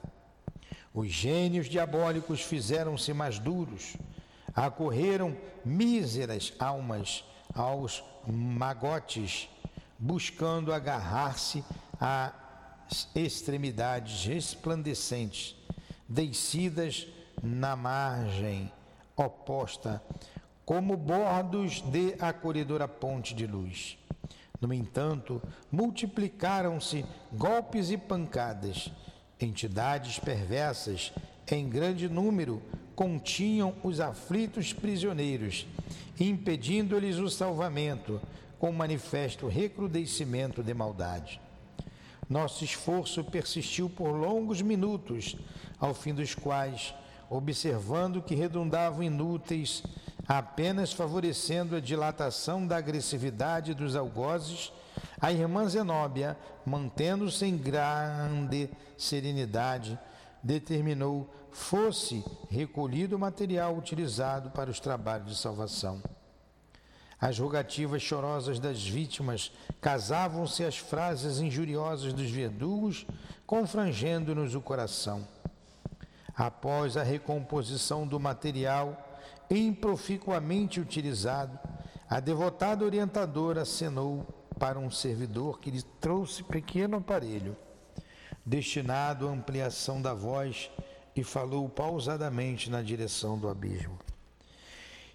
Os 0.92 1.08
gênios 1.08 1.66
diabólicos 1.68 2.40
fizeram-se 2.40 3.12
mais 3.12 3.38
duros, 3.38 3.96
acorreram 4.54 5.36
míseras 5.64 6.52
almas 6.58 7.24
aos 7.54 8.02
magotes, 8.26 9.48
buscando 10.00 10.72
agarrar-se 10.72 11.62
às 12.00 13.08
extremidades 13.14 14.24
resplandecentes, 14.24 15.54
descidas 16.08 17.06
na 17.42 17.76
margem 17.76 18.72
oposta, 19.16 20.02
como 20.64 20.96
bordos 20.96 21.80
de 21.82 22.16
acolhedora 22.18 22.88
ponte 22.88 23.34
de 23.34 23.46
luz. 23.46 23.98
No 24.60 24.72
entanto, 24.74 25.40
multiplicaram-se 25.70 27.04
golpes 27.32 27.90
e 27.90 27.96
pancadas 27.96 28.90
Entidades 29.40 30.18
perversas, 30.18 31.14
em 31.50 31.66
grande 31.66 32.10
número, 32.10 32.60
continham 32.94 33.74
os 33.82 33.98
aflitos 33.98 34.74
prisioneiros, 34.74 35.66
impedindo-lhes 36.18 37.16
o 37.16 37.30
salvamento, 37.30 38.20
com 38.60 38.70
manifesto 38.70 39.48
recrudescimento 39.48 40.62
de 40.62 40.74
maldade. 40.74 41.40
Nosso 42.28 42.62
esforço 42.62 43.24
persistiu 43.24 43.88
por 43.88 44.10
longos 44.12 44.60
minutos, 44.60 45.34
ao 45.80 45.94
fim 45.94 46.14
dos 46.14 46.34
quais, 46.34 46.94
observando 47.30 48.22
que 48.22 48.34
redundavam 48.34 49.02
inúteis, 49.02 49.82
apenas 50.28 50.92
favorecendo 50.92 51.74
a 51.74 51.80
dilatação 51.80 52.64
da 52.66 52.76
agressividade 52.76 53.72
dos 53.72 53.96
algozes, 53.96 54.70
a 55.18 55.32
irmã 55.32 55.66
Zenóbia, 55.66 56.36
mantendo-se 56.64 57.46
em 57.46 57.56
grande 57.56 58.68
serenidade, 58.96 59.98
determinou 60.42 61.28
fosse 61.50 62.22
recolhido 62.48 63.16
o 63.16 63.18
material 63.18 63.76
utilizado 63.76 64.50
para 64.50 64.70
os 64.70 64.78
trabalhos 64.78 65.30
de 65.30 65.36
salvação. 65.36 66.00
As 67.20 67.38
rogativas 67.38 68.00
chorosas 68.00 68.58
das 68.58 68.82
vítimas 68.82 69.52
casavam-se 69.80 70.64
às 70.64 70.78
frases 70.78 71.38
injuriosas 71.38 72.14
dos 72.14 72.30
verdugos, 72.30 73.06
confrangendo-nos 73.46 74.54
o 74.54 74.60
coração. 74.60 75.28
Após 76.34 76.96
a 76.96 77.02
recomposição 77.02 78.06
do 78.06 78.18
material 78.18 78.96
improficuamente 79.50 80.80
utilizado, 80.80 81.58
a 82.08 82.20
devotada 82.20 82.84
orientadora 82.84 83.62
acenou 83.62 84.26
para 84.58 84.78
um 84.78 84.90
servidor 84.90 85.60
que 85.60 85.70
lhe 85.70 85.82
trouxe 85.82 86.42
pequeno 86.42 86.96
aparelho, 86.96 87.54
destinado 88.46 89.28
à 89.28 89.30
ampliação 89.30 90.00
da 90.00 90.14
voz, 90.14 90.70
e 91.14 91.22
falou 91.22 91.68
pausadamente 91.68 92.70
na 92.70 92.80
direção 92.80 93.38
do 93.38 93.48
abismo. 93.48 93.98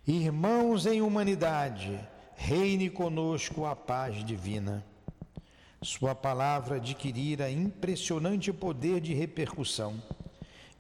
Irmãos 0.08 0.86
em 0.86 1.02
humanidade, 1.02 2.00
reine 2.36 2.92
conosco 2.92 3.66
a 3.66 3.76
paz 3.76 4.24
divina. 4.24 4.86
Sua 5.82 6.14
palavra 6.14 6.76
adquirira 6.76 7.50
impressionante 7.50 8.54
poder 8.54 9.02
de 9.02 9.16
repercussão. 9.16 10.00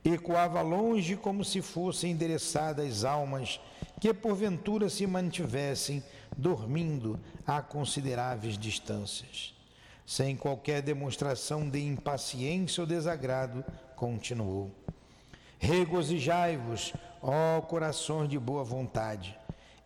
Ecoava 0.03 0.61
longe 0.61 1.15
como 1.15 1.43
se 1.43 1.59
fosse 1.63 2.07
endereçada 2.07 2.83
às 2.83 3.03
almas 3.03 3.59
que 3.99 4.13
porventura 4.13 4.89
se 4.89 5.07
mantivessem 5.07 6.03
dormindo 6.37 7.19
a 7.47 7.63
consideráveis 7.63 8.55
distâncias. 8.55 9.55
Sem 10.05 10.35
qualquer 10.35 10.83
demonstração 10.83 11.67
de 11.67 11.83
impaciência 11.83 12.81
ou 12.81 12.85
desagrado, 12.85 13.65
continuou: 13.95 14.69
Regozijai-vos, 15.59 16.93
ó 17.21 17.61
corações 17.61 18.29
de 18.29 18.37
boa 18.37 18.63
vontade, 18.63 19.37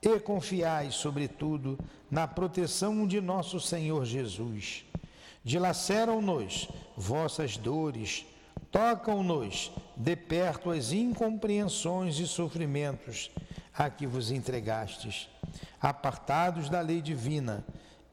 e 0.01 0.20
confiai, 0.20 0.91
sobretudo, 0.91 1.78
na 2.09 2.28
proteção 2.28 3.05
de 3.05 3.22
nosso 3.22 3.59
Senhor 3.59 4.05
Jesus. 4.05 4.86
Dilaceram-nos 5.43 6.67
vossas 6.95 7.57
dores, 7.57 8.26
tocam-nos 8.72 9.72
de 9.95 10.15
perto 10.15 10.70
as 10.70 10.91
incompreensões 10.91 12.20
e 12.20 12.28
sofrimentos 12.28 13.32
a 13.74 13.89
que 13.89 14.05
vos 14.05 14.32
entregastes 14.32 15.30
apartados 15.82 16.70
da 16.70 16.82
lei 16.82 17.01
divina, 17.01 17.63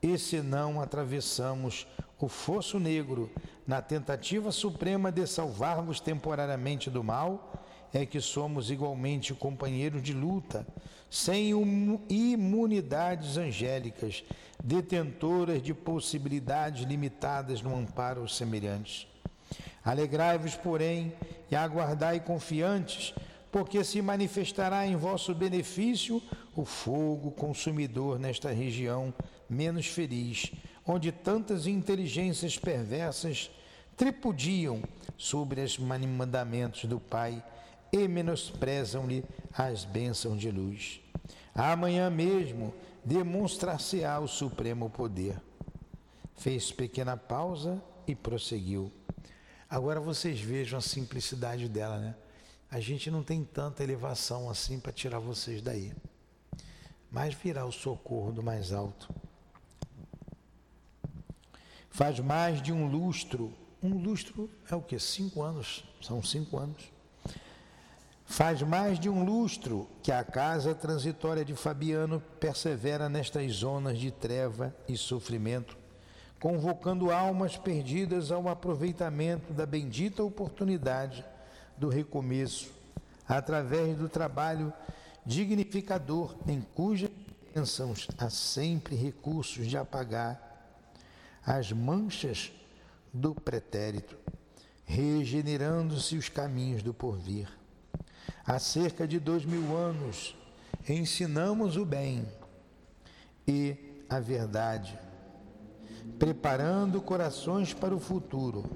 e 0.02 0.18
se 0.18 0.40
não 0.40 0.80
atravessamos 0.80 1.86
o 2.18 2.28
fosso 2.28 2.78
negro 2.78 3.30
na 3.66 3.82
tentativa 3.82 4.50
suprema 4.52 5.10
de 5.12 5.26
salvar-vos 5.26 6.00
temporariamente 6.00 6.88
do 6.88 7.02
mal, 7.02 7.52
é 7.92 8.04
que 8.04 8.20
somos 8.20 8.70
igualmente 8.70 9.34
companheiros 9.34 10.02
de 10.02 10.12
luta, 10.12 10.66
sem 11.10 11.50
imunidades 12.08 13.36
angélicas, 13.36 14.24
detentoras 14.62 15.62
de 15.62 15.72
possibilidades 15.72 16.84
limitadas 16.84 17.62
no 17.62 17.76
amparo 17.76 18.22
aos 18.22 18.36
semelhantes. 18.36 19.06
Alegrai-vos, 19.84 20.56
porém, 20.56 21.12
e 21.50 21.54
aguardai 21.54 22.20
confiantes, 22.20 23.14
porque 23.52 23.84
se 23.84 24.02
manifestará 24.02 24.86
em 24.86 24.96
vosso 24.96 25.34
benefício 25.34 26.20
o 26.54 26.64
fogo 26.64 27.30
consumidor 27.30 28.18
nesta 28.18 28.50
região 28.50 29.14
menos 29.48 29.86
feliz, 29.86 30.52
onde 30.86 31.10
tantas 31.10 31.66
inteligências 31.66 32.58
perversas 32.58 33.50
tripudiam 33.96 34.82
sobre 35.16 35.60
os 35.60 35.78
mandamentos 35.78 36.84
do 36.84 37.00
Pai 37.00 37.42
e 37.92 38.06
menosprezam-lhe 38.06 39.24
as 39.52 39.84
bênçãos 39.84 40.40
de 40.40 40.50
luz. 40.50 41.00
Amanhã 41.54 42.10
mesmo 42.10 42.74
demonstrar-se-á 43.04 44.18
o 44.18 44.28
supremo 44.28 44.90
poder. 44.90 45.40
Fez 46.34 46.70
pequena 46.70 47.16
pausa 47.16 47.82
e 48.06 48.14
prosseguiu. 48.14 48.92
Agora 49.70 50.00
vocês 50.00 50.40
vejam 50.40 50.78
a 50.78 50.82
simplicidade 50.82 51.68
dela, 51.68 51.98
né? 51.98 52.14
A 52.70 52.80
gente 52.80 53.10
não 53.10 53.22
tem 53.22 53.44
tanta 53.44 53.82
elevação 53.82 54.50
assim 54.50 54.78
para 54.78 54.92
tirar 54.92 55.18
vocês 55.18 55.62
daí. 55.62 55.92
Mas 57.10 57.32
virá 57.32 57.64
o 57.64 57.72
socorro 57.72 58.32
do 58.32 58.42
mais 58.42 58.72
alto. 58.72 59.08
Faz 61.96 62.20
mais 62.20 62.60
de 62.60 62.74
um 62.74 62.86
lustro. 62.86 63.50
Um 63.82 63.96
lustro 63.96 64.50
é 64.70 64.76
o 64.76 64.82
que? 64.82 64.98
Cinco 64.98 65.40
anos. 65.40 65.82
São 66.02 66.22
cinco 66.22 66.58
anos. 66.58 66.92
Faz 68.26 68.60
mais 68.60 69.00
de 69.00 69.08
um 69.08 69.24
lustro 69.24 69.88
que 70.02 70.12
a 70.12 70.22
casa 70.22 70.74
transitória 70.74 71.42
de 71.42 71.54
Fabiano 71.54 72.20
persevera 72.38 73.08
nestas 73.08 73.50
zonas 73.50 73.98
de 73.98 74.10
treva 74.10 74.76
e 74.86 74.94
sofrimento, 74.94 75.74
convocando 76.38 77.10
almas 77.10 77.56
perdidas 77.56 78.30
ao 78.30 78.46
aproveitamento 78.46 79.54
da 79.54 79.64
bendita 79.64 80.22
oportunidade 80.22 81.24
do 81.78 81.88
recomeço, 81.88 82.70
através 83.26 83.96
do 83.96 84.06
trabalho 84.06 84.70
dignificador 85.24 86.36
em 86.46 86.60
cujas 86.60 87.08
bênçãos 87.54 88.06
há 88.18 88.28
sempre 88.28 88.94
recursos 88.94 89.66
de 89.66 89.78
apagar 89.78 90.45
as 91.46 91.70
manchas 91.70 92.50
do 93.12 93.32
pretérito, 93.32 94.18
regenerando-se 94.84 96.16
os 96.16 96.28
caminhos 96.28 96.82
do 96.82 96.92
porvir. 96.92 97.48
Há 98.44 98.58
cerca 98.58 99.06
de 99.06 99.20
dois 99.20 99.44
mil 99.44 99.76
anos 99.76 100.36
ensinamos 100.88 101.76
o 101.76 101.84
bem 101.84 102.26
e 103.46 103.76
a 104.08 104.18
verdade, 104.18 104.98
preparando 106.18 107.00
corações 107.00 107.72
para 107.72 107.94
o 107.94 108.00
futuro 108.00 108.68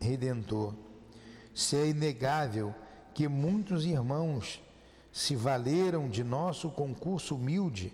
redentor. 0.00 0.74
Se 1.52 1.76
é 1.76 1.88
inegável 1.88 2.72
que 3.12 3.26
muitos 3.26 3.84
irmãos 3.84 4.62
se 5.12 5.34
valeram 5.34 6.08
de 6.08 6.24
nosso 6.24 6.70
concurso 6.70 7.34
humilde, 7.34 7.92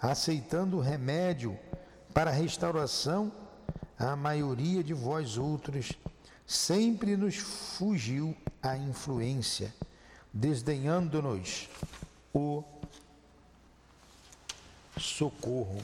aceitando 0.00 0.76
o 0.76 0.80
remédio 0.80 1.58
para 2.12 2.30
a 2.30 2.34
restauração, 2.34 3.32
a 3.98 4.14
maioria 4.14 4.84
de 4.84 4.92
vós 4.92 5.38
outros 5.38 5.92
sempre 6.46 7.16
nos 7.16 7.36
fugiu 7.36 8.36
a 8.62 8.76
influência, 8.76 9.72
desdenhando-nos 10.32 11.68
o 12.34 12.62
socorro. 14.98 15.80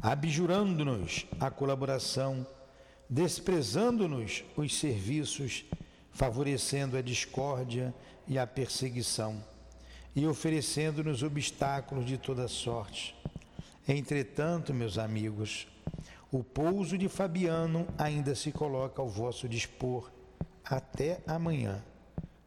Abjurando-nos 0.00 1.26
a 1.38 1.50
colaboração, 1.50 2.46
desprezando-nos 3.08 4.44
os 4.56 4.76
serviços, 4.78 5.64
favorecendo 6.12 6.96
a 6.96 7.02
discórdia 7.02 7.94
e 8.26 8.38
a 8.38 8.46
perseguição 8.46 9.42
e 10.18 10.26
oferecendo-nos 10.26 11.22
obstáculos 11.22 12.04
de 12.04 12.18
toda 12.18 12.48
sorte. 12.48 13.14
Entretanto, 13.86 14.74
meus 14.74 14.98
amigos, 14.98 15.68
o 16.32 16.42
pouso 16.42 16.98
de 16.98 17.08
Fabiano 17.08 17.86
ainda 17.96 18.34
se 18.34 18.50
coloca 18.50 19.00
ao 19.00 19.08
vosso 19.08 19.48
dispor 19.48 20.10
até 20.64 21.20
amanhã, 21.24 21.80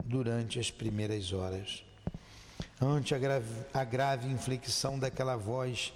durante 0.03 0.59
as 0.59 0.69
primeiras 0.69 1.31
horas. 1.31 1.81
Ante 2.81 3.15
a 3.15 3.17
grave, 3.17 3.47
a 3.73 3.85
grave 3.85 4.27
inflexão 4.27 4.99
daquela 4.99 5.37
voz 5.37 5.93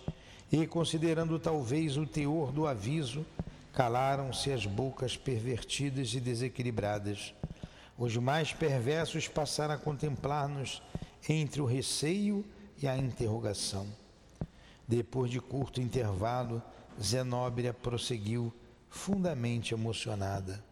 e 0.50 0.66
considerando 0.66 1.38
talvez 1.38 1.98
o 1.98 2.06
teor 2.06 2.54
do 2.54 2.66
aviso, 2.66 3.26
calaram-se 3.74 4.50
as 4.50 4.66
bocas 4.66 5.18
pervertidas 5.18 6.14
e 6.14 6.22
desequilibradas. 6.22 7.34
Os 7.98 8.16
mais 8.16 8.54
perversos 8.54 9.28
passaram 9.28 9.74
a 9.74 9.78
contemplar-nos 9.78 10.82
entre 11.34 11.62
o 11.62 11.66
receio 11.66 12.46
e 12.82 12.88
a 12.88 12.98
interrogação. 12.98 13.88
Depois 14.88 15.32
de 15.32 15.40
curto 15.40 15.82
intervalo, 15.82 16.62
Zenóbria 17.02 17.74
prosseguiu, 17.74 18.54
fundamente 18.90 19.74
emocionada. 19.74 20.64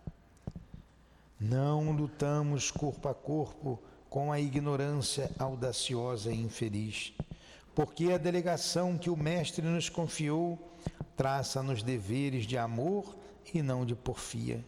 Não 1.40 1.92
lutamos 1.92 2.72
corpo 2.72 3.10
a 3.10 3.14
corpo 3.14 3.80
com 4.10 4.32
a 4.32 4.40
ignorância 4.40 5.30
audaciosa 5.38 6.32
e 6.32 6.40
infeliz, 6.40 7.14
porque 7.76 8.12
a 8.12 8.18
delegação 8.18 8.98
que 8.98 9.10
o 9.10 9.18
Mestre 9.18 9.66
nos 9.66 9.90
confiou 9.90 10.58
traça-nos 11.18 11.84
deveres 11.84 12.46
de 12.46 12.58
amor 12.58 13.16
e 13.54 13.62
não 13.62 13.86
de 13.86 13.96
porfia. 13.96 14.64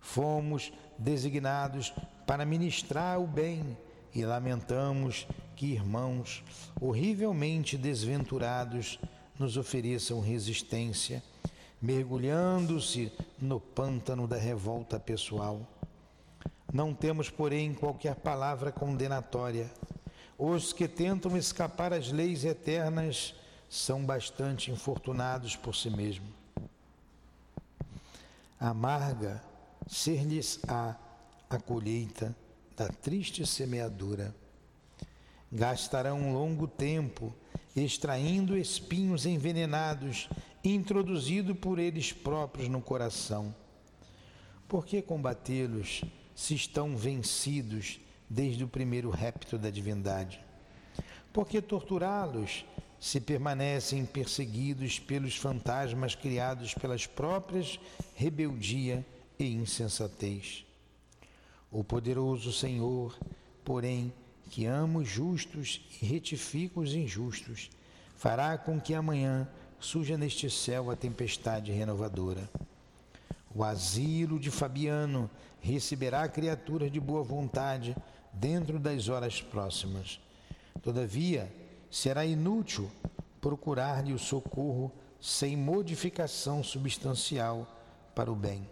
Fomos 0.00 0.72
designados 0.98 1.92
para 2.26 2.44
ministrar 2.44 3.20
o 3.20 3.26
bem 3.26 3.76
e 4.14 4.24
lamentamos 4.24 5.26
que 5.56 5.66
irmãos 5.66 6.42
horrivelmente 6.80 7.76
desventurados 7.76 8.98
nos 9.38 9.56
ofereçam 9.56 10.20
resistência, 10.20 11.22
mergulhando-se 11.80 13.12
no 13.40 13.58
pântano 13.58 14.26
da 14.26 14.36
revolta 14.36 15.00
pessoal. 15.00 15.60
Não 16.72 16.94
temos, 16.94 17.28
porém, 17.28 17.74
qualquer 17.74 18.14
palavra 18.14 18.70
condenatória. 18.72 19.70
Os 20.38 20.72
que 20.72 20.88
tentam 20.88 21.36
escapar 21.36 21.92
às 21.92 22.10
leis 22.10 22.44
eternas 22.44 23.34
são 23.68 24.04
bastante 24.04 24.70
infortunados 24.70 25.56
por 25.56 25.74
si 25.74 25.90
mesmos. 25.90 26.30
Amarga 28.58 29.42
ser-lhes-á 29.86 30.96
a 31.50 31.58
colheita 31.58 32.34
da 32.82 32.88
triste 32.88 33.46
semeadura. 33.46 34.34
Gastarão 35.52 36.18
um 36.18 36.32
longo 36.32 36.66
tempo 36.66 37.32
extraindo 37.76 38.58
espinhos 38.58 39.24
envenenados 39.24 40.28
introduzidos 40.64 41.56
por 41.56 41.78
eles 41.78 42.12
próprios 42.12 42.68
no 42.68 42.80
coração. 42.80 43.54
Por 44.66 44.84
que 44.84 45.00
combatê-los 45.00 46.02
se 46.34 46.56
estão 46.56 46.96
vencidos 46.96 48.00
desde 48.28 48.64
o 48.64 48.68
primeiro 48.68 49.10
repto 49.10 49.56
da 49.56 49.70
divindade? 49.70 50.40
Por 51.32 51.46
que 51.46 51.62
torturá-los 51.62 52.64
se 52.98 53.20
permanecem 53.20 54.04
perseguidos 54.04 54.98
pelos 54.98 55.36
fantasmas 55.36 56.16
criados 56.16 56.74
pelas 56.74 57.06
próprias 57.06 57.78
rebeldia 58.16 59.06
e 59.38 59.46
insensatez? 59.46 60.64
O 61.72 61.82
poderoso 61.82 62.52
Senhor, 62.52 63.18
porém, 63.64 64.12
que 64.50 64.66
ama 64.66 65.00
os 65.00 65.08
justos 65.08 65.80
e 66.02 66.04
retifica 66.04 66.78
os 66.78 66.94
injustos, 66.94 67.70
fará 68.14 68.58
com 68.58 68.78
que 68.78 68.92
amanhã 68.92 69.48
surja 69.80 70.18
neste 70.18 70.50
céu 70.50 70.90
a 70.90 70.96
tempestade 70.96 71.72
renovadora. 71.72 72.48
O 73.54 73.64
asilo 73.64 74.38
de 74.38 74.50
Fabiano 74.50 75.30
receberá 75.60 76.28
criaturas 76.28 76.92
de 76.92 77.00
boa 77.00 77.22
vontade 77.22 77.96
dentro 78.32 78.78
das 78.78 79.08
horas 79.08 79.40
próximas. 79.40 80.20
Todavia, 80.82 81.50
será 81.90 82.26
inútil 82.26 82.90
procurar-lhe 83.40 84.12
o 84.12 84.18
socorro 84.18 84.92
sem 85.18 85.56
modificação 85.56 86.62
substancial 86.62 87.66
para 88.14 88.30
o 88.30 88.36
bem. 88.36 88.68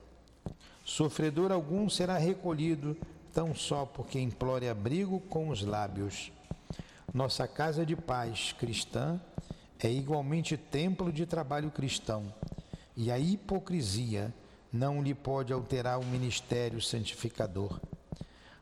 Sofredor 0.91 1.53
algum 1.53 1.89
será 1.89 2.19
recolhido, 2.19 2.97
tão 3.33 3.55
só 3.55 3.87
porque 3.87 4.19
implore 4.19 4.69
abrigo 4.69 5.21
com 5.21 5.49
os 5.49 5.63
lábios. 5.63 6.33
Nossa 7.15 7.47
casa 7.47 7.87
de 7.87 7.95
paz 7.95 8.53
cristã 8.59 9.21
é 9.79 9.89
igualmente 9.89 10.57
templo 10.57 11.13
de 11.13 11.27
trabalho 11.27 11.71
cristão, 11.71 12.35
e 12.97 13.09
a 13.09 13.21
hipocrisia 13.21 14.35
não 14.73 15.01
lhe 15.01 15.15
pode 15.15 15.53
alterar 15.53 16.01
o 16.01 16.05
ministério 16.05 16.83
santificador. 16.83 17.81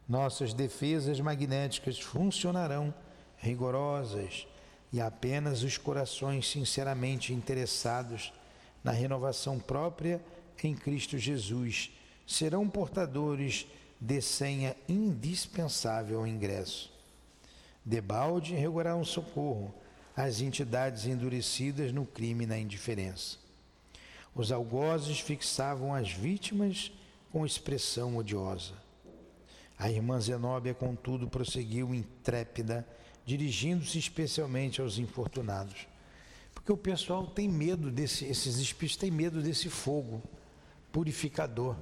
Nossas 0.06 0.52
defesas 0.52 1.18
magnéticas 1.20 1.98
funcionarão 1.98 2.92
rigorosas 3.38 4.46
e 4.92 5.00
apenas 5.00 5.62
os 5.62 5.78
corações 5.78 6.46
sinceramente 6.46 7.32
interessados 7.32 8.34
na 8.84 8.92
renovação 8.92 9.58
própria 9.58 10.20
em 10.62 10.74
Cristo 10.74 11.16
Jesus 11.16 11.90
serão 12.28 12.68
portadores 12.68 13.66
de 13.98 14.20
senha 14.20 14.76
indispensável 14.86 16.20
ao 16.20 16.26
ingresso. 16.26 16.92
Debalde 17.82 18.54
regulará 18.54 18.94
um 18.94 19.04
socorro 19.04 19.74
às 20.14 20.42
entidades 20.42 21.06
endurecidas 21.06 21.90
no 21.90 22.04
crime 22.04 22.44
e 22.44 22.46
na 22.46 22.58
indiferença. 22.58 23.38
Os 24.34 24.52
algozes 24.52 25.18
fixavam 25.20 25.94
as 25.94 26.12
vítimas 26.12 26.92
com 27.32 27.46
expressão 27.46 28.18
odiosa. 28.18 28.74
A 29.78 29.90
irmã 29.90 30.20
Zenóbia, 30.20 30.74
contudo, 30.74 31.28
prosseguiu 31.28 31.94
intrépida, 31.94 32.86
dirigindo-se 33.24 33.98
especialmente 33.98 34.82
aos 34.82 34.98
infortunados. 34.98 35.86
Porque 36.52 36.70
o 36.70 36.76
pessoal 36.76 37.26
tem 37.26 37.48
medo 37.48 37.90
desse, 37.90 38.26
esses 38.26 38.58
espíritos 38.58 38.98
têm 38.98 39.10
medo 39.10 39.40
desse 39.40 39.70
fogo 39.70 40.22
purificador. 40.92 41.74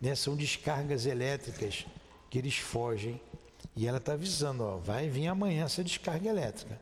Né? 0.00 0.14
São 0.14 0.36
descargas 0.36 1.06
elétricas 1.06 1.86
que 2.30 2.38
eles 2.38 2.56
fogem. 2.56 3.20
E 3.76 3.86
ela 3.86 3.98
está 3.98 4.12
avisando, 4.12 4.62
ó, 4.62 4.76
vai 4.76 5.08
vir 5.08 5.26
amanhã 5.26 5.64
essa 5.64 5.82
descarga 5.82 6.28
elétrica. 6.28 6.80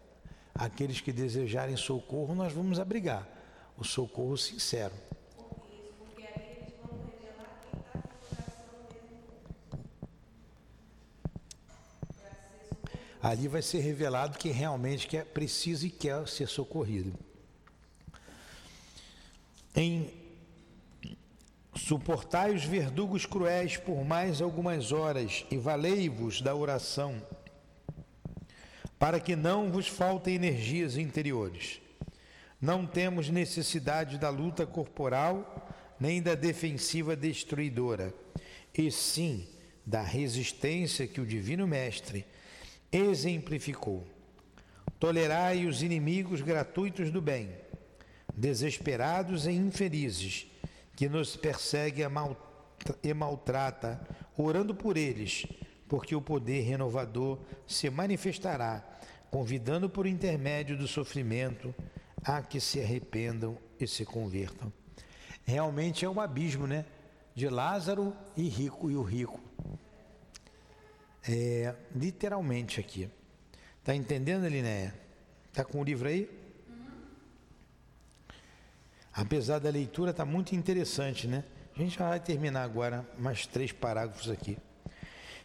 Aqueles 0.54 1.00
que 1.00 1.12
desejarem 1.12 1.76
socorro, 1.76 2.34
nós 2.34 2.52
vamos 2.52 2.78
abrigar. 2.78 3.26
O 3.78 3.84
socorro 3.84 4.36
sincero. 4.36 4.92
Ali 13.22 13.46
vai 13.46 13.62
ser 13.62 13.78
revelado 13.78 14.36
que 14.36 14.50
realmente 14.50 15.06
quer, 15.06 15.24
precisa 15.24 15.86
e 15.86 15.90
quer 15.90 16.26
ser 16.26 16.48
socorrido. 16.48 17.14
Em 19.74 20.21
Suportai 21.84 22.54
os 22.54 22.64
verdugos 22.64 23.26
cruéis 23.26 23.76
por 23.76 24.04
mais 24.04 24.40
algumas 24.40 24.92
horas 24.92 25.44
e 25.50 25.56
valei-vos 25.56 26.40
da 26.40 26.54
oração, 26.54 27.20
para 29.00 29.18
que 29.18 29.34
não 29.34 29.68
vos 29.68 29.88
faltem 29.88 30.36
energias 30.36 30.96
interiores. 30.96 31.80
Não 32.60 32.86
temos 32.86 33.28
necessidade 33.28 34.16
da 34.16 34.30
luta 34.30 34.64
corporal 34.64 35.68
nem 35.98 36.22
da 36.22 36.36
defensiva 36.36 37.16
destruidora, 37.16 38.14
e 38.78 38.88
sim 38.88 39.44
da 39.84 40.02
resistência 40.02 41.08
que 41.08 41.20
o 41.20 41.26
Divino 41.26 41.66
Mestre 41.66 42.24
exemplificou. 42.92 44.06
Tolerai 45.00 45.66
os 45.66 45.82
inimigos 45.82 46.42
gratuitos 46.42 47.10
do 47.10 47.20
bem, 47.20 47.50
desesperados 48.36 49.48
e 49.48 49.50
infelizes 49.50 50.46
que 50.94 51.08
nos 51.08 51.36
persegue 51.36 52.02
e 53.02 53.14
maltrata, 53.14 54.00
orando 54.36 54.74
por 54.74 54.96
eles, 54.96 55.46
porque 55.88 56.14
o 56.14 56.22
poder 56.22 56.62
renovador 56.62 57.38
se 57.66 57.88
manifestará, 57.90 58.82
convidando 59.30 59.88
por 59.88 60.06
intermédio 60.06 60.76
do 60.76 60.86
sofrimento 60.86 61.74
a 62.24 62.42
que 62.42 62.60
se 62.60 62.80
arrependam 62.80 63.58
e 63.78 63.86
se 63.86 64.04
convertam. 64.04 64.72
Realmente 65.44 66.04
é 66.04 66.08
um 66.08 66.20
abismo, 66.20 66.66
né? 66.66 66.84
De 67.34 67.48
Lázaro 67.48 68.14
e 68.36 68.48
rico 68.48 68.90
e 68.90 68.96
o 68.96 69.02
rico. 69.02 69.40
É, 71.28 71.74
literalmente 71.94 72.78
aqui. 72.78 73.08
Tá 73.82 73.94
entendendo, 73.94 74.46
Linéia? 74.46 74.94
Tá 75.52 75.64
com 75.64 75.80
o 75.80 75.84
livro 75.84 76.08
aí? 76.08 76.28
Apesar 79.12 79.58
da 79.58 79.68
leitura 79.70 80.10
estar 80.10 80.24
tá 80.24 80.30
muito 80.30 80.54
interessante, 80.54 81.26
né? 81.26 81.44
A 81.76 81.78
gente 81.78 81.98
já 81.98 82.08
vai 82.08 82.20
terminar 82.20 82.62
agora 82.62 83.06
mais 83.18 83.46
três 83.46 83.72
parágrafos 83.72 84.30
aqui. 84.30 84.56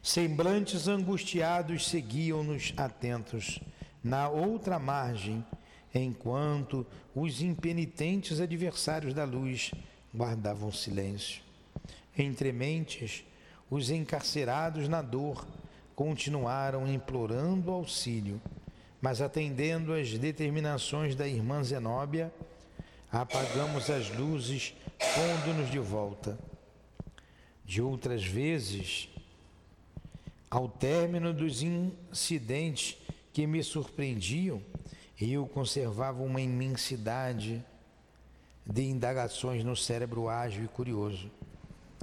Semblantes 0.02 0.88
angustiados 0.88 1.88
seguiam-nos 1.88 2.74
atentos 2.78 3.60
na 4.04 4.30
outra 4.30 4.80
margem, 4.80 5.44
enquanto 5.94 6.86
os 7.14 7.42
impenitentes 7.42 8.40
adversários 8.40 9.14
da 9.14 9.26
luz 9.26 9.72
guardavam 10.16 10.72
silêncio. 10.72 11.42
Entre 12.18 12.52
mentes, 12.52 13.24
os 13.70 13.90
encarcerados 13.90 14.88
na 14.88 15.02
dor 15.02 15.46
continuaram 15.96 16.88
implorando 16.88 17.72
auxílio, 17.72 18.42
mas 19.02 19.22
atendendo 19.22 19.94
às 19.94 20.18
determinações 20.18 21.16
da 21.16 21.28
irmã 21.28 21.64
Zenóbia, 21.64 22.32
apagamos 23.12 23.90
as 23.90 24.10
luzes, 24.10 24.74
pondo-nos 24.98 25.72
de 25.72 25.80
volta. 25.80 26.38
De 27.64 27.82
outras 27.82 28.24
vezes, 28.24 29.10
ao 30.50 30.70
término 30.70 31.34
dos 31.34 31.62
incidentes 31.62 32.98
que 33.34 33.46
me 33.46 33.64
surpreendiam, 33.64 34.62
eu 35.20 35.46
conservava 35.48 36.22
uma 36.22 36.42
imensidade 36.42 37.64
de 38.66 38.84
indagações 38.84 39.64
no 39.64 39.76
cérebro 39.76 40.30
ágil 40.30 40.66
e 40.66 40.68
curioso. 40.68 41.32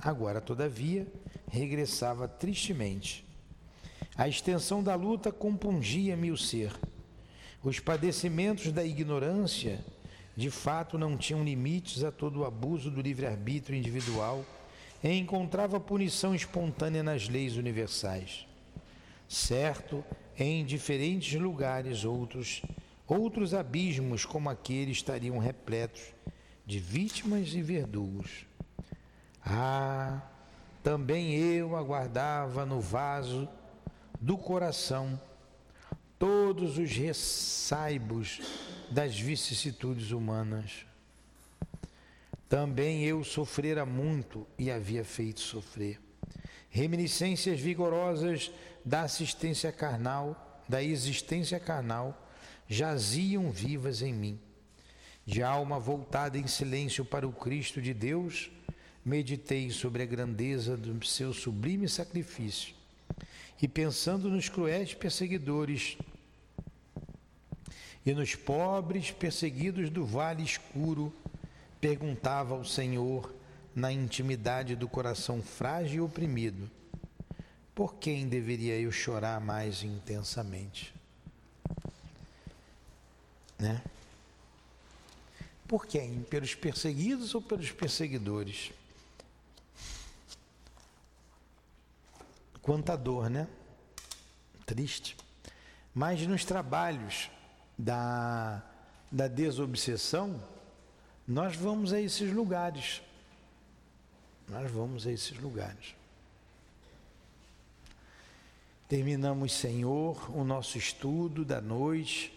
Agora, 0.00 0.40
todavia, 0.40 1.06
regressava 1.48 2.26
tristemente. 2.26 3.24
A 4.16 4.28
extensão 4.28 4.82
da 4.82 4.94
luta 4.94 5.32
compungia-me 5.32 6.30
o 6.30 6.36
ser. 6.36 6.72
Os 7.62 7.80
padecimentos 7.80 8.70
da 8.72 8.84
ignorância 8.84 9.84
de 10.36 10.50
fato 10.50 10.98
não 10.98 11.16
tinham 11.16 11.44
limites 11.44 12.02
a 12.02 12.10
todo 12.10 12.40
o 12.40 12.44
abuso 12.44 12.90
do 12.90 13.00
livre-arbítrio 13.00 13.78
individual 13.78 14.44
e 15.02 15.12
encontrava 15.12 15.78
punição 15.78 16.34
espontânea 16.34 17.02
nas 17.02 17.28
leis 17.28 17.56
universais. 17.56 18.46
Certo, 19.28 20.04
em 20.36 20.64
diferentes 20.64 21.40
lugares 21.40 22.04
outros, 22.04 22.62
outros 23.06 23.54
abismos 23.54 24.24
como 24.24 24.50
aquele 24.50 24.92
estariam 24.92 25.38
repletos 25.38 26.02
de 26.66 26.78
vítimas 26.78 27.54
e 27.54 27.62
verdugos. 27.62 28.46
Ah, 29.44 30.22
também 30.82 31.34
eu 31.34 31.76
aguardava 31.76 32.64
no 32.64 32.80
vaso 32.80 33.48
do 34.20 34.38
coração 34.38 35.20
todos 36.18 36.78
os 36.78 36.90
ressaibos 36.90 38.40
das 38.94 39.18
vicissitudes 39.18 40.12
humanas. 40.12 40.86
Também 42.48 43.02
eu 43.02 43.24
sofrera 43.24 43.84
muito 43.84 44.46
e 44.56 44.70
havia 44.70 45.04
feito 45.04 45.40
sofrer. 45.40 46.00
Reminiscências 46.70 47.58
vigorosas 47.58 48.52
da 48.84 49.02
assistência 49.02 49.72
carnal, 49.72 50.62
da 50.68 50.80
existência 50.80 51.58
carnal, 51.58 52.30
jaziam 52.68 53.50
vivas 53.50 54.00
em 54.00 54.14
mim. 54.14 54.38
De 55.26 55.42
alma 55.42 55.80
voltada 55.80 56.38
em 56.38 56.46
silêncio 56.46 57.04
para 57.04 57.26
o 57.26 57.32
Cristo 57.32 57.82
de 57.82 57.92
Deus, 57.92 58.48
meditei 59.04 59.70
sobre 59.70 60.04
a 60.04 60.06
grandeza 60.06 60.76
do 60.76 61.04
seu 61.04 61.34
sublime 61.34 61.88
sacrifício 61.88 62.76
e 63.60 63.66
pensando 63.66 64.30
nos 64.30 64.48
cruéis 64.48 64.94
perseguidores 64.94 65.98
e 68.04 68.12
nos 68.12 68.34
pobres 68.34 69.10
perseguidos 69.10 69.88
do 69.88 70.04
vale 70.04 70.42
escuro, 70.42 71.12
perguntava 71.80 72.54
ao 72.54 72.64
Senhor, 72.64 73.32
na 73.74 73.90
intimidade 73.90 74.76
do 74.76 74.88
coração 74.88 75.42
frágil 75.42 75.96
e 75.96 76.06
oprimido: 76.06 76.70
por 77.74 77.96
quem 77.96 78.28
deveria 78.28 78.78
eu 78.78 78.92
chorar 78.92 79.40
mais 79.40 79.82
intensamente? 79.82 80.94
Né? 83.58 83.82
Por 85.66 85.86
quem? 85.86 86.22
Pelos 86.24 86.54
perseguidos 86.54 87.34
ou 87.34 87.42
pelos 87.42 87.72
perseguidores? 87.72 88.70
Quanta 92.62 92.96
dor, 92.96 93.28
né? 93.28 93.48
Triste. 94.64 95.16
Mas 95.94 96.26
nos 96.26 96.44
trabalhos 96.44 97.30
da, 97.78 98.62
da 99.10 99.28
desobsessão, 99.28 100.40
nós 101.26 101.56
vamos 101.56 101.92
a 101.92 102.00
esses 102.00 102.32
lugares. 102.32 103.02
Nós 104.48 104.70
vamos 104.70 105.06
a 105.06 105.12
esses 105.12 105.38
lugares. 105.38 105.94
Terminamos, 108.88 109.52
Senhor, 109.52 110.30
o 110.36 110.44
nosso 110.44 110.76
estudo 110.76 111.44
da 111.44 111.60
noite, 111.60 112.32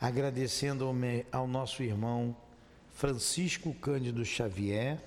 agradecendo 0.00 0.84
ao, 0.84 0.94
ao 1.32 1.46
nosso 1.48 1.82
irmão 1.82 2.36
Francisco 2.92 3.74
Cândido 3.74 4.24
Xavier, 4.24 5.02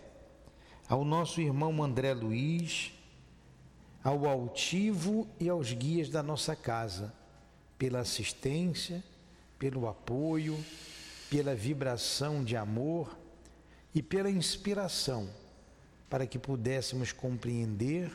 ao 0.87 1.05
nosso 1.05 1.39
irmão 1.39 1.81
André 1.81 2.13
Luiz, 2.13 2.91
ao 4.03 4.27
altivo 4.27 5.27
e 5.39 5.49
aos 5.49 5.71
guias 5.71 6.09
da 6.09 6.21
nossa 6.21 6.55
casa, 6.55 7.13
pela 7.77 7.99
assistência, 7.99 9.03
pelo 9.57 9.87
apoio, 9.87 10.57
pela 11.29 11.55
vibração 11.55 12.43
de 12.43 12.55
amor 12.55 13.17
e 13.93 14.01
pela 14.01 14.29
inspiração 14.29 15.29
para 16.09 16.27
que 16.27 16.37
pudéssemos 16.37 17.11
compreender 17.11 18.11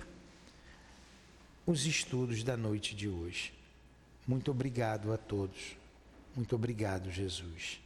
os 1.66 1.86
estudos 1.86 2.42
da 2.42 2.56
noite 2.56 2.94
de 2.94 3.08
hoje. 3.08 3.52
Muito 4.26 4.50
obrigado 4.50 5.12
a 5.12 5.16
todos. 5.16 5.76
Muito 6.34 6.54
obrigado, 6.54 7.10
Jesus. 7.10 7.80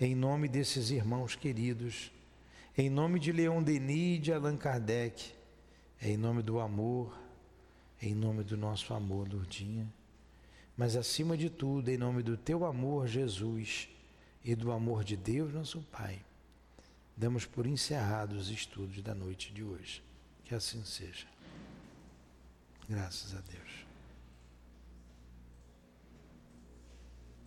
Em 0.00 0.14
nome 0.14 0.48
desses 0.48 0.90
irmãos 0.90 1.34
queridos, 1.34 2.12
em 2.76 2.90
nome 2.90 3.18
de 3.18 3.32
Leon 3.32 3.62
Denis 3.62 4.18
e 4.18 4.20
de 4.20 4.32
Allan 4.32 4.56
Kardec, 4.56 5.32
em 6.00 6.16
nome 6.16 6.42
do 6.42 6.60
amor, 6.60 7.18
em 8.00 8.14
nome 8.14 8.44
do 8.44 8.56
nosso 8.56 8.94
amor, 8.94 9.28
Lourdinha, 9.32 9.92
mas 10.78 10.94
acima 10.94 11.36
de 11.36 11.50
tudo, 11.50 11.88
em 11.88 11.98
nome 11.98 12.22
do 12.22 12.36
teu 12.36 12.64
amor, 12.64 13.08
Jesus, 13.08 13.88
e 14.44 14.54
do 14.54 14.70
amor 14.70 15.02
de 15.02 15.16
Deus, 15.16 15.52
nosso 15.52 15.80
Pai, 15.90 16.24
damos 17.16 17.44
por 17.44 17.66
encerrados 17.66 18.42
os 18.42 18.50
estudos 18.50 19.02
da 19.02 19.12
noite 19.12 19.52
de 19.52 19.64
hoje. 19.64 20.00
Que 20.44 20.54
assim 20.54 20.84
seja. 20.84 21.26
Graças 22.88 23.34
a 23.34 23.40
Deus. 23.40 23.87